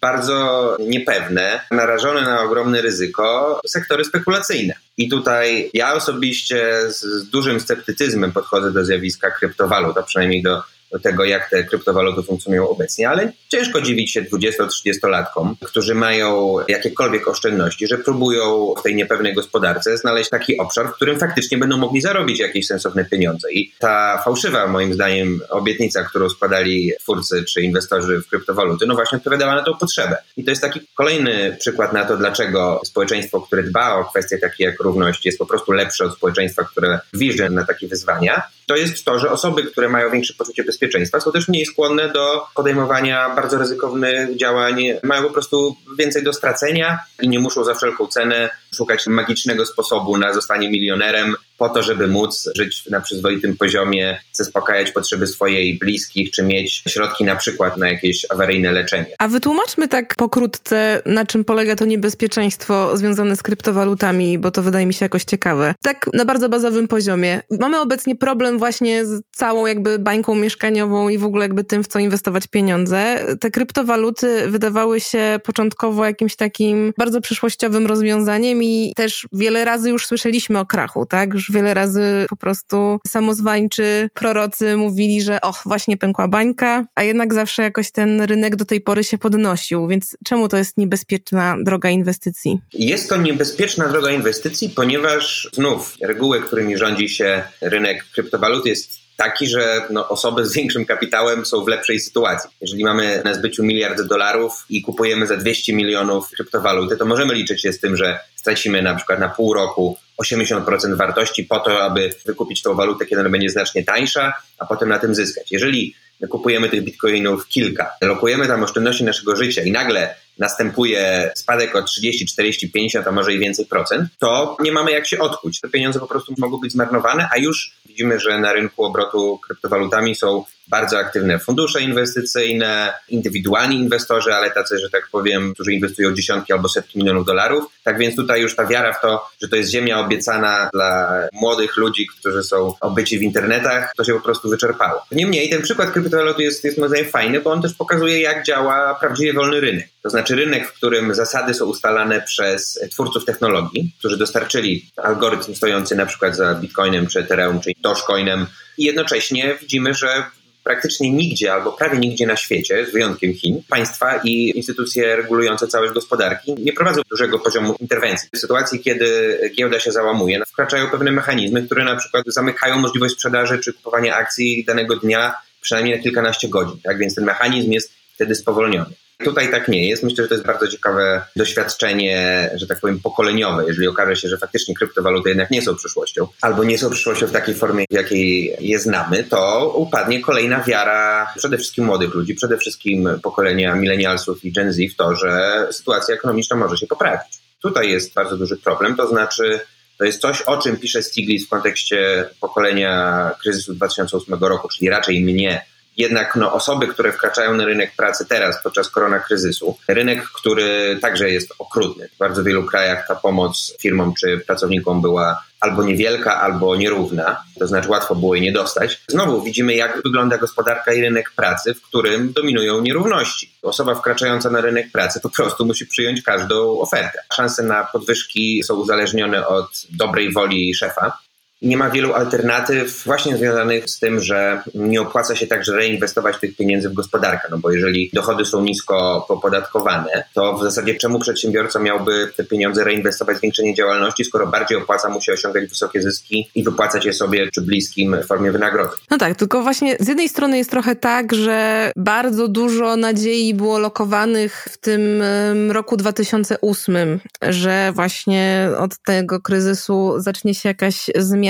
[0.00, 4.74] bardzo niepewne, narażone na ogromne ryzyko sektory spekulacyjne.
[4.96, 10.62] I tutaj ja osobiście z dużym sceptycyzmem podchodzę do zjawiska kryptowalut, a przynajmniej do
[10.92, 17.28] do tego, jak te kryptowaluty funkcjonują obecnie, ale ciężko dziwić się 20-30-latkom, którzy mają jakiekolwiek
[17.28, 22.00] oszczędności, że próbują w tej niepewnej gospodarce znaleźć taki obszar, w którym faktycznie będą mogli
[22.00, 23.52] zarobić jakieś sensowne pieniądze.
[23.52, 29.18] I ta fałszywa, moim zdaniem, obietnica, którą składali twórcy czy inwestorzy w kryptowaluty, no właśnie
[29.18, 30.16] odpowiadała na tą potrzebę.
[30.36, 34.64] I to jest taki kolejny przykład na to, dlaczego społeczeństwo, które dba o kwestie takie
[34.64, 39.04] jak równość, jest po prostu lepsze od społeczeństwa, które gwizdże na takie wyzwania to jest
[39.04, 43.58] to, że osoby, które mają większe poczucie bezpieczeństwa, są też mniej skłonne do podejmowania bardzo
[43.58, 49.06] ryzykownych działań, mają po prostu więcej do stracenia i nie muszą za wszelką cenę szukać
[49.06, 55.26] magicznego sposobu na zostanie milionerem po to, żeby móc żyć na przyzwoitym poziomie, zaspokajać potrzeby
[55.26, 59.06] swojej bliskich, czy mieć środki na przykład na jakieś awaryjne leczenie.
[59.18, 64.86] A wytłumaczmy tak pokrótce, na czym polega to niebezpieczeństwo związane z kryptowalutami, bo to wydaje
[64.86, 65.74] mi się jakoś ciekawe.
[65.82, 67.42] Tak na bardzo bazowym poziomie.
[67.60, 71.88] Mamy obecnie problem właśnie z całą jakby bańką mieszkaniową i w ogóle jakby tym, w
[71.88, 73.26] co inwestować pieniądze.
[73.40, 80.06] Te kryptowaluty wydawały się początkowo jakimś takim bardzo przyszłościowym rozwiązaniem i też wiele razy już
[80.06, 81.38] słyszeliśmy o krachu, tak?
[81.50, 87.62] Wiele razy po prostu samozwańczy prorocy mówili, że och, właśnie pękła bańka, a jednak zawsze
[87.62, 92.60] jakoś ten rynek do tej pory się podnosił, więc czemu to jest niebezpieczna droga inwestycji?
[92.72, 99.46] Jest to niebezpieczna droga inwestycji, ponieważ znów reguły, którymi rządzi się rynek kryptowalut jest taki,
[99.46, 102.50] że no, osoby z większym kapitałem są w lepszej sytuacji.
[102.60, 107.62] Jeżeli mamy na zbyciu miliard dolarów i kupujemy za 200 milionów kryptowaluty, to możemy liczyć
[107.62, 112.10] się z tym, że stracimy na przykład na pół roku 80% wartości po to, aby
[112.26, 115.52] wykupić tą walutę, kiedy ona będzie znacznie tańsza, a potem na tym zyskać.
[115.52, 115.94] Jeżeli
[116.30, 122.26] kupujemy tych bitcoinów kilka, lokujemy tam oszczędności naszego życia i nagle następuje spadek o 30,
[122.26, 125.60] 40, 50, a może i więcej procent, to nie mamy jak się odkuć.
[125.60, 130.14] Te pieniądze po prostu mogą być zmarnowane, a już widzimy, że na rynku obrotu kryptowalutami
[130.14, 136.52] są bardzo aktywne fundusze inwestycyjne, indywidualni inwestorzy, ale tacy, że tak powiem, którzy inwestują dziesiątki
[136.52, 137.64] albo setki milionów dolarów.
[137.84, 141.76] Tak więc tutaj już ta wiara w to, że to jest ziemia obiecana dla młodych
[141.76, 145.06] ludzi, którzy są obyci w internetach, to się po prostu wyczerpało.
[145.12, 148.94] Niemniej ten przykład kryptowaluty jest, jest moim zdaniem fajny, bo on też pokazuje, jak działa
[149.00, 149.88] prawdziwie wolny rynek.
[150.02, 155.96] To znaczy rynek, w którym zasady są ustalane przez twórców technologii, którzy dostarczyli algorytm stojący
[155.96, 158.46] na przykład za Bitcoinem czy Ethereum czy Dogecoinem
[158.78, 160.24] i jednocześnie widzimy, że
[160.64, 165.90] praktycznie nigdzie albo prawie nigdzie na świecie, z wyjątkiem Chin, państwa i instytucje regulujące całe
[165.90, 168.28] gospodarki nie prowadzą dużego poziomu interwencji.
[168.32, 173.58] W sytuacji, kiedy giełda się załamuje, wkraczają pewne mechanizmy, które na przykład zamykają możliwość sprzedaży
[173.58, 176.80] czy kupowania akcji danego dnia przynajmniej na kilkanaście godzin.
[176.82, 178.94] Tak więc ten mechanizm jest wtedy spowolniony.
[179.24, 180.02] Tutaj tak nie jest.
[180.02, 183.64] Myślę, że to jest bardzo ciekawe doświadczenie, że tak powiem, pokoleniowe.
[183.66, 187.32] Jeżeli okaże się, że faktycznie kryptowaluty jednak nie są przyszłością, albo nie są przyszłością w
[187.32, 192.58] takiej formie, w jakiej je znamy, to upadnie kolejna wiara przede wszystkim młodych ludzi, przede
[192.58, 197.40] wszystkim pokolenia milenialsów i Gen Z w to, że sytuacja ekonomiczna może się poprawić.
[197.62, 199.60] Tutaj jest bardzo duży problem, to znaczy
[199.98, 205.24] to jest coś, o czym pisze Stiglitz w kontekście pokolenia kryzysu 2008 roku, czyli raczej
[205.24, 205.62] mnie,
[206.00, 211.30] Jednak no, osoby, które wkraczają na rynek pracy teraz podczas korona kryzysu, rynek, który także
[211.30, 212.08] jest okrutny.
[212.08, 217.66] W bardzo wielu krajach ta pomoc firmom czy pracownikom była albo niewielka, albo nierówna, to
[217.66, 219.00] znaczy łatwo było jej nie dostać.
[219.08, 223.52] Znowu widzimy, jak wygląda gospodarka i rynek pracy, w którym dominują nierówności.
[223.62, 227.18] Osoba wkraczająca na rynek pracy po prostu musi przyjąć każdą ofertę.
[227.32, 231.18] Szanse na podwyżki są uzależnione od dobrej woli szefa,
[231.62, 236.56] nie ma wielu alternatyw właśnie związanych z tym, że nie opłaca się także reinwestować tych
[236.56, 241.78] pieniędzy w gospodarkę, no bo jeżeli dochody są nisko popodatkowane, to w zasadzie czemu przedsiębiorca
[241.78, 246.50] miałby te pieniądze reinwestować w zwiększenie działalności, skoro bardziej opłaca mu się osiągać wysokie zyski
[246.54, 248.98] i wypłacać je sobie czy bliskim w formie wynagrodzeń.
[249.10, 253.78] No tak, tylko właśnie z jednej strony jest trochę tak, że bardzo dużo nadziei było
[253.78, 255.22] lokowanych w tym
[255.70, 261.49] roku 2008, że właśnie od tego kryzysu zacznie się jakaś zmiana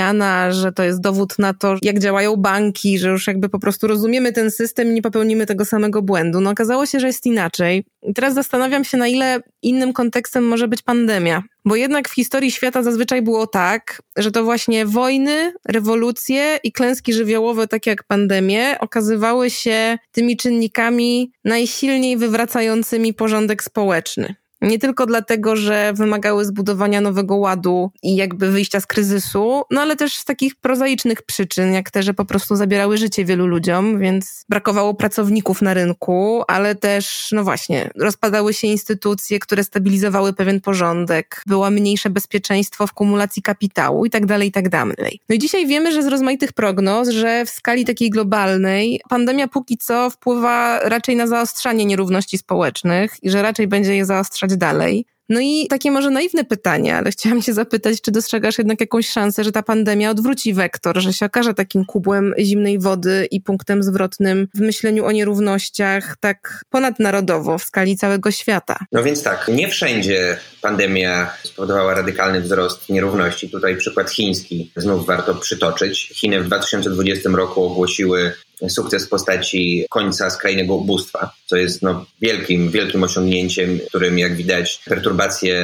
[0.51, 4.33] że to jest dowód na to, jak działają banki, że już jakby po prostu rozumiemy
[4.33, 6.41] ten system i nie popełnimy tego samego błędu.
[6.41, 7.85] No okazało się, że jest inaczej.
[8.03, 11.43] I teraz zastanawiam się, na ile innym kontekstem może być pandemia.
[11.65, 17.13] Bo jednak w historii świata zazwyczaj było tak, że to właśnie wojny, rewolucje i klęski
[17.13, 24.35] żywiołowe, takie jak pandemie, okazywały się tymi czynnikami najsilniej wywracającymi porządek społeczny.
[24.63, 29.97] Nie tylko dlatego, że wymagały zbudowania nowego ładu i jakby wyjścia z kryzysu, no ale
[29.97, 34.45] też z takich prozaicznych przyczyn, jak te, że po prostu zabierały życie wielu ludziom, więc
[34.49, 41.43] brakowało pracowników na rynku, ale też, no właśnie, rozpadały się instytucje, które stabilizowały pewien porządek,
[41.47, 45.21] było mniejsze bezpieczeństwo w kumulacji kapitału i tak dalej, i tak dalej.
[45.29, 49.79] No i dzisiaj wiemy, że z rozmaitych prognoz, że w skali takiej globalnej pandemia póki
[49.79, 55.07] co wpływa raczej na zaostrzanie nierówności społecznych i że raczej będzie je zaostrzać dalej.
[55.31, 59.45] No i takie może naiwne pytanie, ale chciałam się zapytać, czy dostrzegasz jednak jakąś szansę,
[59.45, 64.49] że ta pandemia odwróci wektor, że się okaże takim kubłem zimnej wody i punktem zwrotnym
[64.55, 68.79] w myśleniu o nierównościach tak ponadnarodowo w skali całego świata?
[68.93, 73.51] No więc tak, nie wszędzie pandemia spowodowała radykalny wzrost nierówności.
[73.51, 76.13] Tutaj przykład chiński znów warto przytoczyć.
[76.15, 78.33] Chiny w 2020 roku ogłosiły
[78.69, 84.81] sukces w postaci końca skrajnego ubóstwa, co jest no, wielkim, wielkim osiągnięciem, którym jak widać
[84.85, 85.57] perturbacje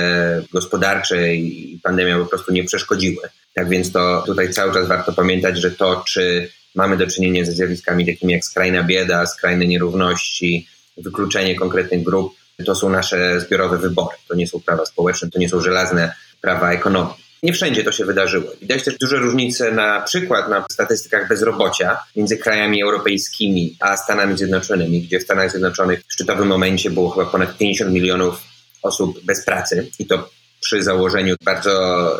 [0.53, 3.29] gospodarcze i pandemia po prostu nie przeszkodziły.
[3.55, 7.53] Tak więc to tutaj cały czas warto pamiętać, że to, czy mamy do czynienia ze
[7.53, 12.35] zjawiskami takimi jak skrajna bieda, skrajne nierówności, wykluczenie konkretnych grup,
[12.65, 14.17] to są nasze zbiorowe wybory.
[14.29, 17.26] To nie są prawa społeczne, to nie są żelazne prawa ekonomii.
[17.43, 18.53] Nie wszędzie to się wydarzyło.
[18.61, 25.03] Widać też duże różnice na przykład na statystykach bezrobocia między krajami europejskimi a Stanami Zjednoczonymi,
[25.03, 28.43] gdzie w Stanach Zjednoczonych w szczytowym momencie było chyba ponad 50 milionów
[28.83, 30.29] osób bez pracy i to
[30.61, 31.73] przy założeniu bardzo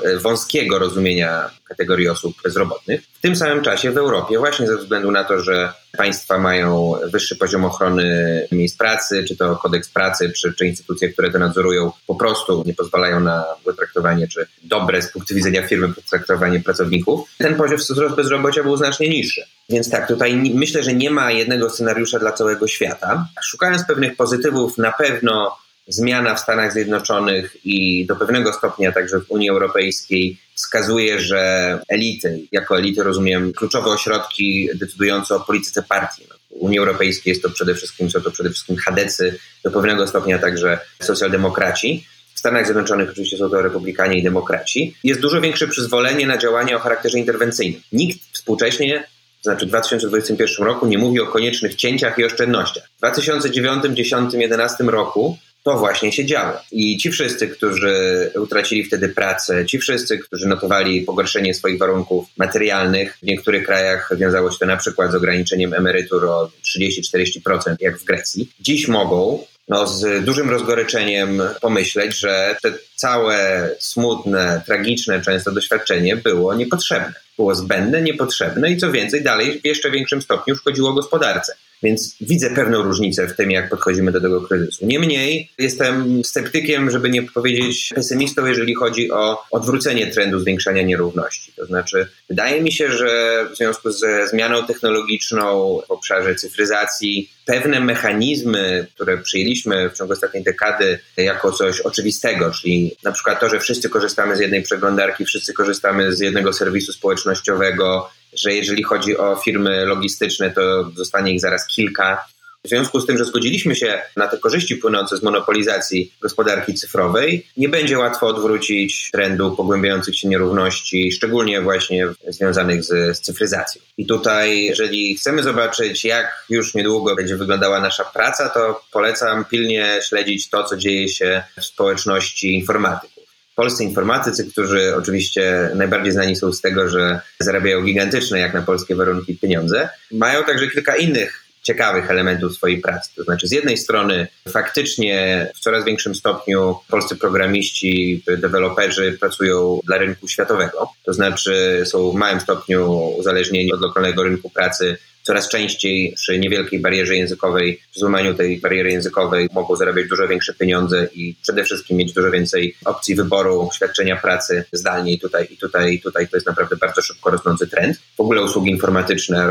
[0.05, 3.01] e, wąskiego rozumienia kategorii osób bezrobotnych.
[3.15, 7.37] W tym samym czasie w Europie, właśnie ze względu na to, że państwa mają wyższy
[7.37, 12.15] poziom ochrony miejsc pracy, czy to kodeks pracy, czy, czy instytucje, które to nadzorują, po
[12.15, 13.45] prostu nie pozwalają na
[13.77, 17.79] traktowanie, czy dobre z punktu widzenia firmy potraktowanie pracowników, ten poziom
[18.17, 19.43] bezrobocia był znacznie niższy.
[19.69, 23.27] Więc tak, tutaj myślę, że nie ma jednego scenariusza dla całego świata.
[23.43, 25.57] Szukając pewnych pozytywów, na pewno
[25.89, 32.41] zmiana w Stanach Zjednoczonych i do pewnego stopnia także w Unii Europejskiej wskazuje, że elity,
[32.53, 36.23] jako elity rozumiem kluczowe ośrodki decydujące o polityce partii.
[36.51, 40.39] W Unii Europejskiej jest to przede wszystkim, są to przede wszystkim chadecy, do pewnego stopnia
[40.39, 42.07] także socjaldemokraci.
[42.35, 44.97] W Stanach Zjednoczonych oczywiście są to republikanie i demokraci.
[45.05, 47.81] Jest dużo większe przyzwolenie na działania o charakterze interwencyjnym.
[47.93, 49.05] Nikt współcześnie
[49.47, 52.85] to znaczy w 2021 roku nie mówi o koniecznych cięciach i oszczędnościach.
[52.97, 56.53] W 2009, 2010, 2011 roku to właśnie się działo.
[56.73, 63.19] I ci wszyscy, którzy utracili wtedy pracę, ci wszyscy, którzy notowali pogorszenie swoich warunków materialnych,
[63.23, 68.05] w niektórych krajach wiązało się to na przykład z ograniczeniem emerytur o 30-40%, jak w
[68.05, 76.17] Grecji, dziś mogą no, z dużym rozgoryczeniem pomyśleć, że te całe smutne, tragiczne często doświadczenie
[76.17, 77.15] było niepotrzebne.
[77.37, 81.53] Było zbędne, niepotrzebne i co więcej, dalej w jeszcze większym stopniu szkodziło gospodarce.
[81.83, 84.87] Więc widzę pewną różnicę w tym, jak podchodzimy do tego kryzysu.
[84.87, 91.53] Niemniej jestem sceptykiem, żeby nie powiedzieć pesymistą, jeżeli chodzi o odwrócenie trendu zwiększania nierówności.
[91.57, 97.81] To znaczy, wydaje mi się, że w związku ze zmianą technologiczną w obszarze cyfryzacji, pewne
[97.81, 103.61] mechanizmy, które przyjęliśmy w ciągu ostatniej dekady jako coś oczywistego, czyli na przykład to, że
[103.61, 108.11] wszyscy korzystamy z jednej przeglądarki, wszyscy korzystamy z jednego serwisu społecznościowego,
[108.41, 112.25] że jeżeli chodzi o firmy logistyczne, to zostanie ich zaraz kilka.
[112.65, 117.47] W związku z tym, że zgodziliśmy się na te korzyści płynące z monopolizacji gospodarki cyfrowej,
[117.57, 123.83] nie będzie łatwo odwrócić trendu pogłębiających się nierówności, szczególnie właśnie związanych z, z cyfryzacją.
[123.99, 129.99] I tutaj, jeżeli chcemy zobaczyć, jak już niedługo będzie wyglądała nasza praca, to polecam pilnie
[130.09, 133.16] śledzić to, co dzieje się w społeczności informatyków
[133.57, 138.97] polscy informatycy, którzy oczywiście najbardziej znani są z tego, że zarabiają gigantyczne jak na polskie
[138.97, 143.11] warunki pieniądze, mają także kilka innych ciekawych elementów swojej pracy.
[143.17, 149.99] To znaczy, z jednej strony faktycznie w coraz większym stopniu polscy programiści, deweloperzy pracują dla
[149.99, 156.13] rynku światowego, to znaczy są w małym stopniu uzależnieni od lokalnego rynku pracy coraz częściej
[156.17, 161.35] przy niewielkiej barierze językowej, przy złamaniu tej bariery językowej mogą zarabiać dużo większe pieniądze i
[161.43, 166.01] przede wszystkim mieć dużo więcej opcji wyboru świadczenia pracy zdalnie i tutaj, i tutaj, i
[166.01, 167.97] tutaj to jest naprawdę bardzo szybko rosnący trend.
[168.17, 169.49] W ogóle usługi informatyczne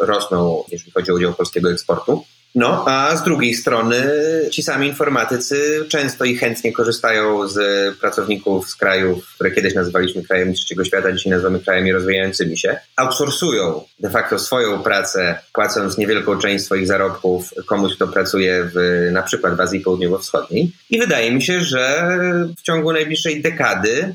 [0.00, 2.24] rosną, jeżeli chodzi o udział polskiego eksportu.
[2.54, 4.02] No, a z drugiej strony
[4.50, 7.58] ci sami informatycy często i chętnie korzystają z
[7.98, 12.76] pracowników z krajów, które kiedyś nazywaliśmy krajami trzeciego świata, dzisiaj nazywamy krajami rozwijającymi się.
[12.96, 19.22] Outsourcują de facto swoją pracę, płacąc niewielką część swoich zarobków komuś, kto pracuje w, na
[19.22, 20.70] przykład w Azji Południowo-Wschodniej.
[20.90, 22.10] I wydaje mi się, że
[22.58, 24.14] w ciągu najbliższej dekady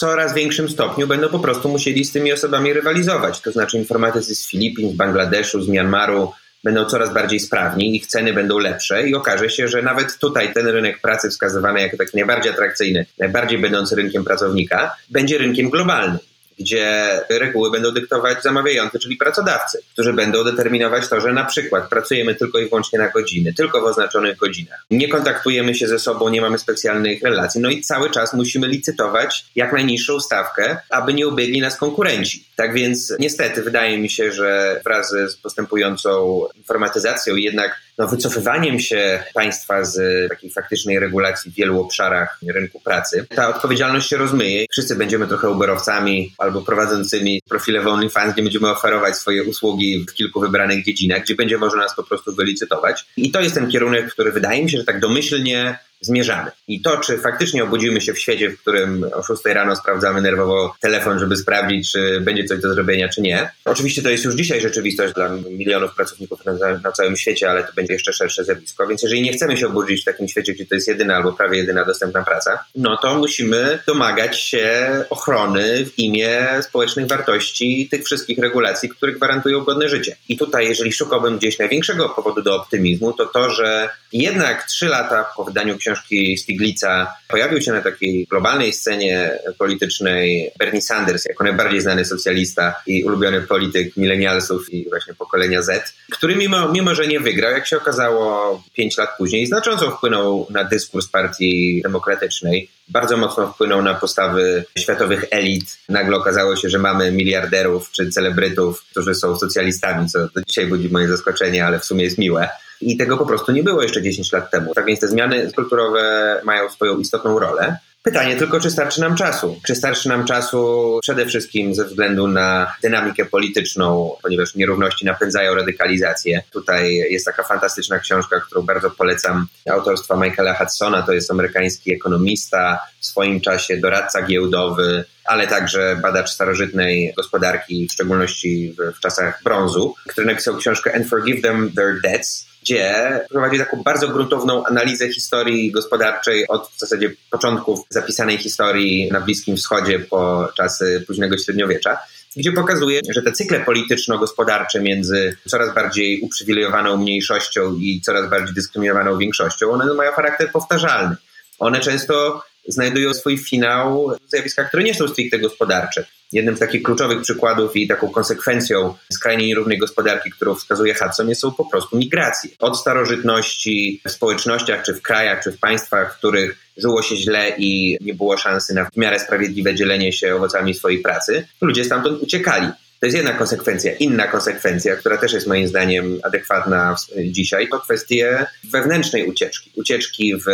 [0.00, 3.40] coraz większym stopniu będą po prostu musieli z tymi osobami rywalizować.
[3.40, 6.32] To znaczy informatycy z Filipin, z Bangladeszu, z Myanmaru,
[6.64, 10.66] będą coraz bardziej sprawni, ich ceny będą lepsze i okaże się, że nawet tutaj ten
[10.66, 16.29] rynek pracy wskazywany jako taki najbardziej atrakcyjny, najbardziej będący rynkiem pracownika, będzie rynkiem globalnym
[16.60, 22.34] gdzie reguły będą dyktować zamawiający, czyli pracodawcy, którzy będą determinować to, że na przykład pracujemy
[22.34, 24.84] tylko i wyłącznie na godziny, tylko w oznaczonych godzinach.
[24.90, 29.44] Nie kontaktujemy się ze sobą, nie mamy specjalnych relacji, no i cały czas musimy licytować
[29.56, 32.44] jak najniższą stawkę, aby nie ubiegli nas konkurenci.
[32.56, 39.22] Tak więc niestety wydaje mi się, że wraz z postępującą informatyzacją jednak no, wycofywaniem się
[39.34, 44.66] państwa z takiej faktycznej regulacji w wielu obszarach rynku pracy, ta odpowiedzialność się rozmyje.
[44.70, 50.14] Wszyscy będziemy trochę uberowcami albo prowadzącymi profile w OnlyFans, gdzie będziemy oferować swoje usługi w
[50.14, 53.06] kilku wybranych dziedzinach, gdzie będzie można nas po prostu wylicytować.
[53.16, 56.50] I to jest ten kierunek, który wydaje mi się, że tak domyślnie zmierzamy.
[56.68, 60.74] I to, czy faktycznie obudzimy się w świecie, w którym o 6 rano sprawdzamy nerwowo
[60.80, 63.50] telefon, żeby sprawdzić, czy będzie coś do zrobienia, czy nie.
[63.64, 66.52] Oczywiście to jest już dzisiaj rzeczywistość dla milionów pracowników na,
[66.84, 68.86] na całym świecie, ale to będzie jeszcze szersze zjawisko.
[68.86, 71.58] Więc jeżeli nie chcemy się obudzić w takim świecie, gdzie to jest jedyna albo prawie
[71.58, 78.38] jedyna dostępna praca, no to musimy domagać się ochrony w imię społecznych wartości tych wszystkich
[78.38, 80.16] regulacji, które gwarantują godne życie.
[80.28, 85.26] I tutaj, jeżeli szukałbym gdzieś największego powodu do optymizmu, to to, że jednak trzy lata
[85.36, 91.80] po wydaniu książki Stiglitza pojawił się na takiej globalnej scenie politycznej Bernie Sanders jako najbardziej
[91.80, 97.20] znany socjalista i ulubiony polityk milenialsów i właśnie pokolenia Z, który mimo, mimo, że nie
[97.20, 103.52] wygrał, jak się okazało pięć lat później, znacząco wpłynął na dyskurs partii demokratycznej bardzo mocno
[103.52, 105.78] wpłynął na postawy światowych elit.
[105.88, 110.88] Nagle okazało się, że mamy miliarderów czy celebrytów, którzy są socjalistami, co do dzisiaj budzi
[110.88, 112.48] moje zaskoczenie, ale w sumie jest miłe.
[112.80, 114.74] I tego po prostu nie było jeszcze 10 lat temu.
[114.74, 117.76] Tak więc te zmiany kulturowe mają swoją istotną rolę.
[118.02, 119.60] Pytanie tylko, czy starczy nam czasu?
[119.66, 126.42] Czy starczy nam czasu przede wszystkim ze względu na dynamikę polityczną, ponieważ nierówności napędzają radykalizację.
[126.52, 132.78] Tutaj jest taka fantastyczna książka, którą bardzo polecam, autorstwa Michaela Hudsona, to jest amerykański ekonomista,
[133.00, 139.40] w swoim czasie doradca giełdowy, ale także badacz starożytnej gospodarki, w szczególności w, w czasach
[139.44, 145.12] brązu, który napisał książkę And Forgive Them Their Debts, gdzie prowadzi taką bardzo gruntowną analizę
[145.12, 151.98] historii gospodarczej od w zasadzie początków zapisanej historii na Bliskim Wschodzie po czasy późnego średniowiecza
[152.36, 159.18] gdzie pokazuje, że te cykle polityczno-gospodarcze między coraz bardziej uprzywilejowaną mniejszością i coraz bardziej dyskryminowaną
[159.18, 161.16] większością, one mają charakter powtarzalny.
[161.58, 166.04] One często znajdują swój finał w zjawiskach, które nie są stricte gospodarcze.
[166.32, 171.52] Jednym z takich kluczowych przykładów i taką konsekwencją skrajnie nierównej gospodarki, którą wskazuje Hudson, są
[171.52, 172.50] po prostu migracje.
[172.58, 177.52] Od starożytności w społecznościach, czy w krajach, czy w państwach, w których żyło się źle
[177.58, 182.22] i nie było szansy na w miarę sprawiedliwe dzielenie się owocami swojej pracy, ludzie stamtąd
[182.22, 182.66] uciekali.
[183.00, 183.92] To jest jedna konsekwencja.
[183.92, 189.72] Inna konsekwencja, która też jest moim zdaniem adekwatna dzisiaj, to kwestie wewnętrznej ucieczki.
[189.76, 190.46] Ucieczki w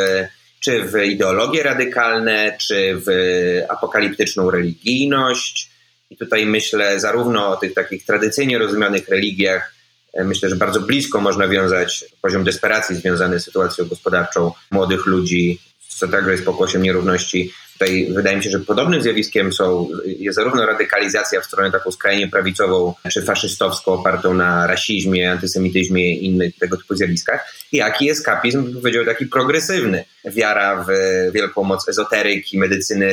[0.60, 3.10] czy w ideologie radykalne, czy w
[3.68, 5.70] apokaliptyczną religijność.
[6.10, 9.74] I tutaj myślę zarówno o tych takich tradycyjnie rozumianych religiach,
[10.14, 15.60] e, myślę, że bardzo blisko można wiązać poziom desperacji związany z sytuacją gospodarczą młodych ludzi,
[15.88, 20.66] co także jest pokłosiem nierówności, Tutaj wydaje mi się, że podobnym zjawiskiem są, jest zarówno
[20.66, 26.76] radykalizacja w stronę taką skrajnie prawicową czy faszystowską, opartą na rasizmie, antysemityzmie i innych tego
[26.76, 30.04] typu zjawiskach, jak i eskapizm, powiedział taki progresywny.
[30.24, 30.92] Wiara w
[31.32, 33.10] wielką moc ezoteryki, medycyny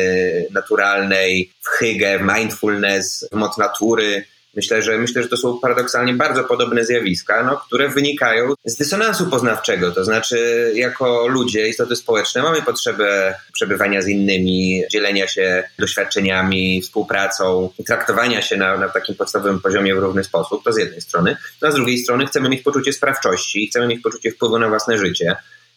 [0.52, 4.24] naturalnej, w hygge, mindfulness, w moc natury,
[4.56, 9.30] Myślę, że myślę, że to są paradoksalnie bardzo podobne zjawiska, no, które wynikają z dysonansu
[9.30, 9.92] poznawczego.
[9.92, 17.70] To znaczy, jako ludzie, istoty społeczne, mamy potrzebę przebywania z innymi, dzielenia się doświadczeniami, współpracą
[17.80, 20.64] i traktowania się na, na takim podstawowym poziomie w równy sposób.
[20.64, 21.38] To z jednej strony.
[21.62, 24.98] No, a z drugiej strony chcemy mieć poczucie sprawczości, chcemy mieć poczucie wpływu na własne
[24.98, 25.36] życie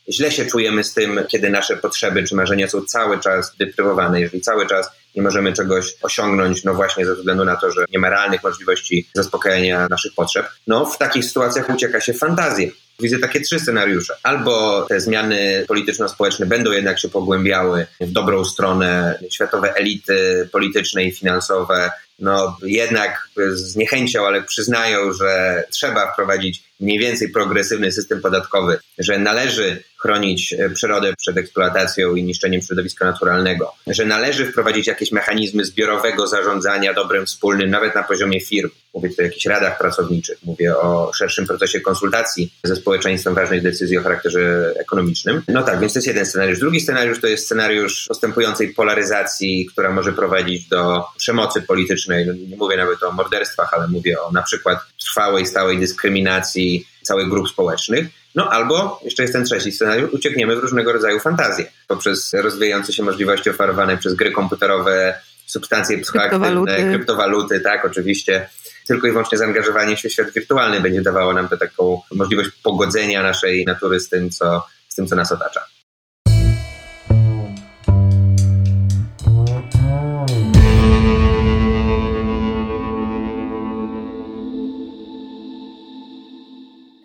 [0.09, 4.41] źle się czujemy z tym, kiedy nasze potrzeby czy marzenia są cały czas deprywowane, jeżeli
[4.41, 8.11] cały czas nie możemy czegoś osiągnąć, no właśnie ze względu na to, że nie ma
[8.11, 12.71] realnych możliwości zaspokojenia naszych potrzeb, no w takich sytuacjach ucieka się fantazję.
[13.01, 14.17] Widzę takie trzy scenariusze.
[14.23, 21.13] Albo te zmiany polityczno-społeczne będą jednak się pogłębiały w dobrą stronę, światowe elity polityczne i
[21.13, 28.79] finansowe, no jednak z niechęcią, ale przyznają, że trzeba wprowadzić mniej więcej progresywny system podatkowy,
[28.99, 35.13] że należy chronić e, przyrodę przed eksploatacją i niszczeniem środowiska naturalnego, że należy wprowadzić jakieś
[35.13, 38.71] mechanizmy zbiorowego zarządzania dobrem wspólnym, nawet na poziomie firm.
[38.95, 43.99] Mówię tu o jakichś radach pracowniczych, mówię o szerszym procesie konsultacji ze społeczeństwem ważnych decyzji
[43.99, 45.43] o charakterze ekonomicznym.
[45.49, 46.59] No tak, więc to jest jeden scenariusz.
[46.59, 52.06] Drugi scenariusz to jest scenariusz postępującej polaryzacji, która może prowadzić do przemocy politycznej.
[52.09, 57.29] No, nie mówię nawet o morderstwach, ale mówię o na przykład trwałej, stałej dyskryminacji całych
[57.29, 58.07] grup społecznych.
[58.35, 63.03] No albo, jeszcze jest ten trzeci scenariusz, uciekniemy w różnego rodzaju fantazje poprzez rozwijające się
[63.03, 66.91] możliwości oferowane przez gry komputerowe, substancje psychoaktywne, kryptowaluty.
[66.91, 68.49] kryptowaluty, tak, oczywiście.
[68.87, 73.23] Tylko i wyłącznie zaangażowanie się w świat wirtualny będzie dawało nam tę taką możliwość pogodzenia
[73.23, 75.76] naszej natury z tym, co, z tym, co nas otacza.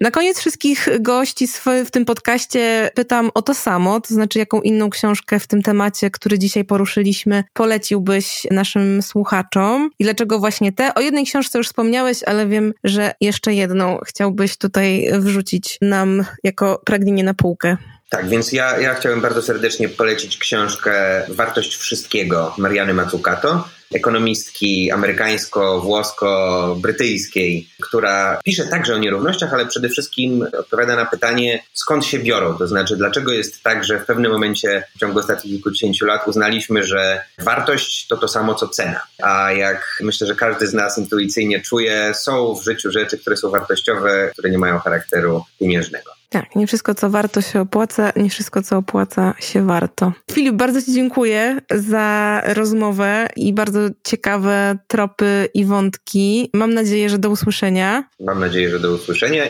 [0.02, 1.48] Na koniec wszystkich gości
[1.86, 6.12] w tym podcaście pytam o to samo, to znaczy jaką inną książkę w tym temacie,
[6.12, 10.94] który dzisiaj poruszyliśmy, poleciłbyś naszym słuchaczom i dlaczego właśnie te?
[10.94, 16.82] O jednej książce już wspomniałeś, ale wiem, że jeszcze jedną chciałbyś tutaj wrzucić nam jako
[16.86, 17.78] pragnienie na półkę.
[18.10, 27.68] Tak, więc ja, ja chciałem bardzo serdecznie polecić książkę Wartość Wszystkiego Mariany Mazzucato ekonomistki amerykańsko-włosko-brytyjskiej,
[27.82, 32.58] która pisze także o nierównościach, ale przede wszystkim odpowiada na pytanie, skąd się biorą.
[32.58, 36.84] To znaczy, dlaczego jest tak, że w pewnym momencie w ciągu ostatnich kilkudziesięciu lat uznaliśmy,
[36.84, 39.02] że wartość to to samo co cena.
[39.24, 43.50] A jak myślę, że każdy z nas intuicyjnie czuje, są w życiu rzeczy, które są
[43.50, 46.21] wartościowe, które nie mają charakteru pieniężnego.
[46.34, 50.14] Tak, nie wszystko co warto się opłaca, nie wszystko co opłaca się warto.
[50.32, 56.50] Filip, bardzo Ci dziękuję za rozmowę i bardzo ciekawe tropy i wątki.
[56.54, 58.04] Mam nadzieję, że do usłyszenia.
[58.20, 59.44] Mam nadzieję, że do usłyszenia.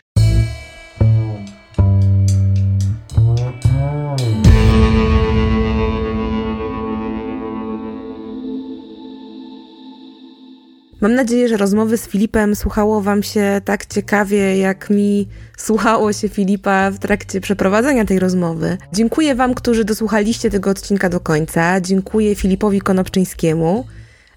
[11.01, 15.27] Mam nadzieję, że rozmowy z Filipem słuchało Wam się tak ciekawie, jak mi
[15.57, 18.77] słuchało się Filipa w trakcie przeprowadzenia tej rozmowy.
[18.93, 21.81] Dziękuję Wam, którzy dosłuchaliście tego odcinka do końca.
[21.81, 23.85] Dziękuję Filipowi Konopczyńskiemu.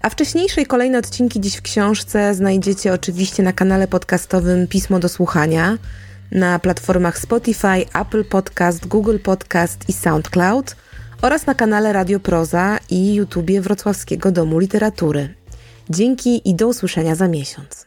[0.01, 5.09] A wcześniejsze i kolejne odcinki dziś w książce znajdziecie oczywiście na kanale podcastowym Pismo do
[5.09, 5.77] Słuchania,
[6.31, 10.75] na platformach Spotify, Apple Podcast, Google Podcast i SoundCloud
[11.21, 15.44] oraz na kanale Radio Proza i YouTubie Wrocławskiego Domu Literatury.
[15.89, 17.84] Dzięki i do usłyszenia za miesiąc.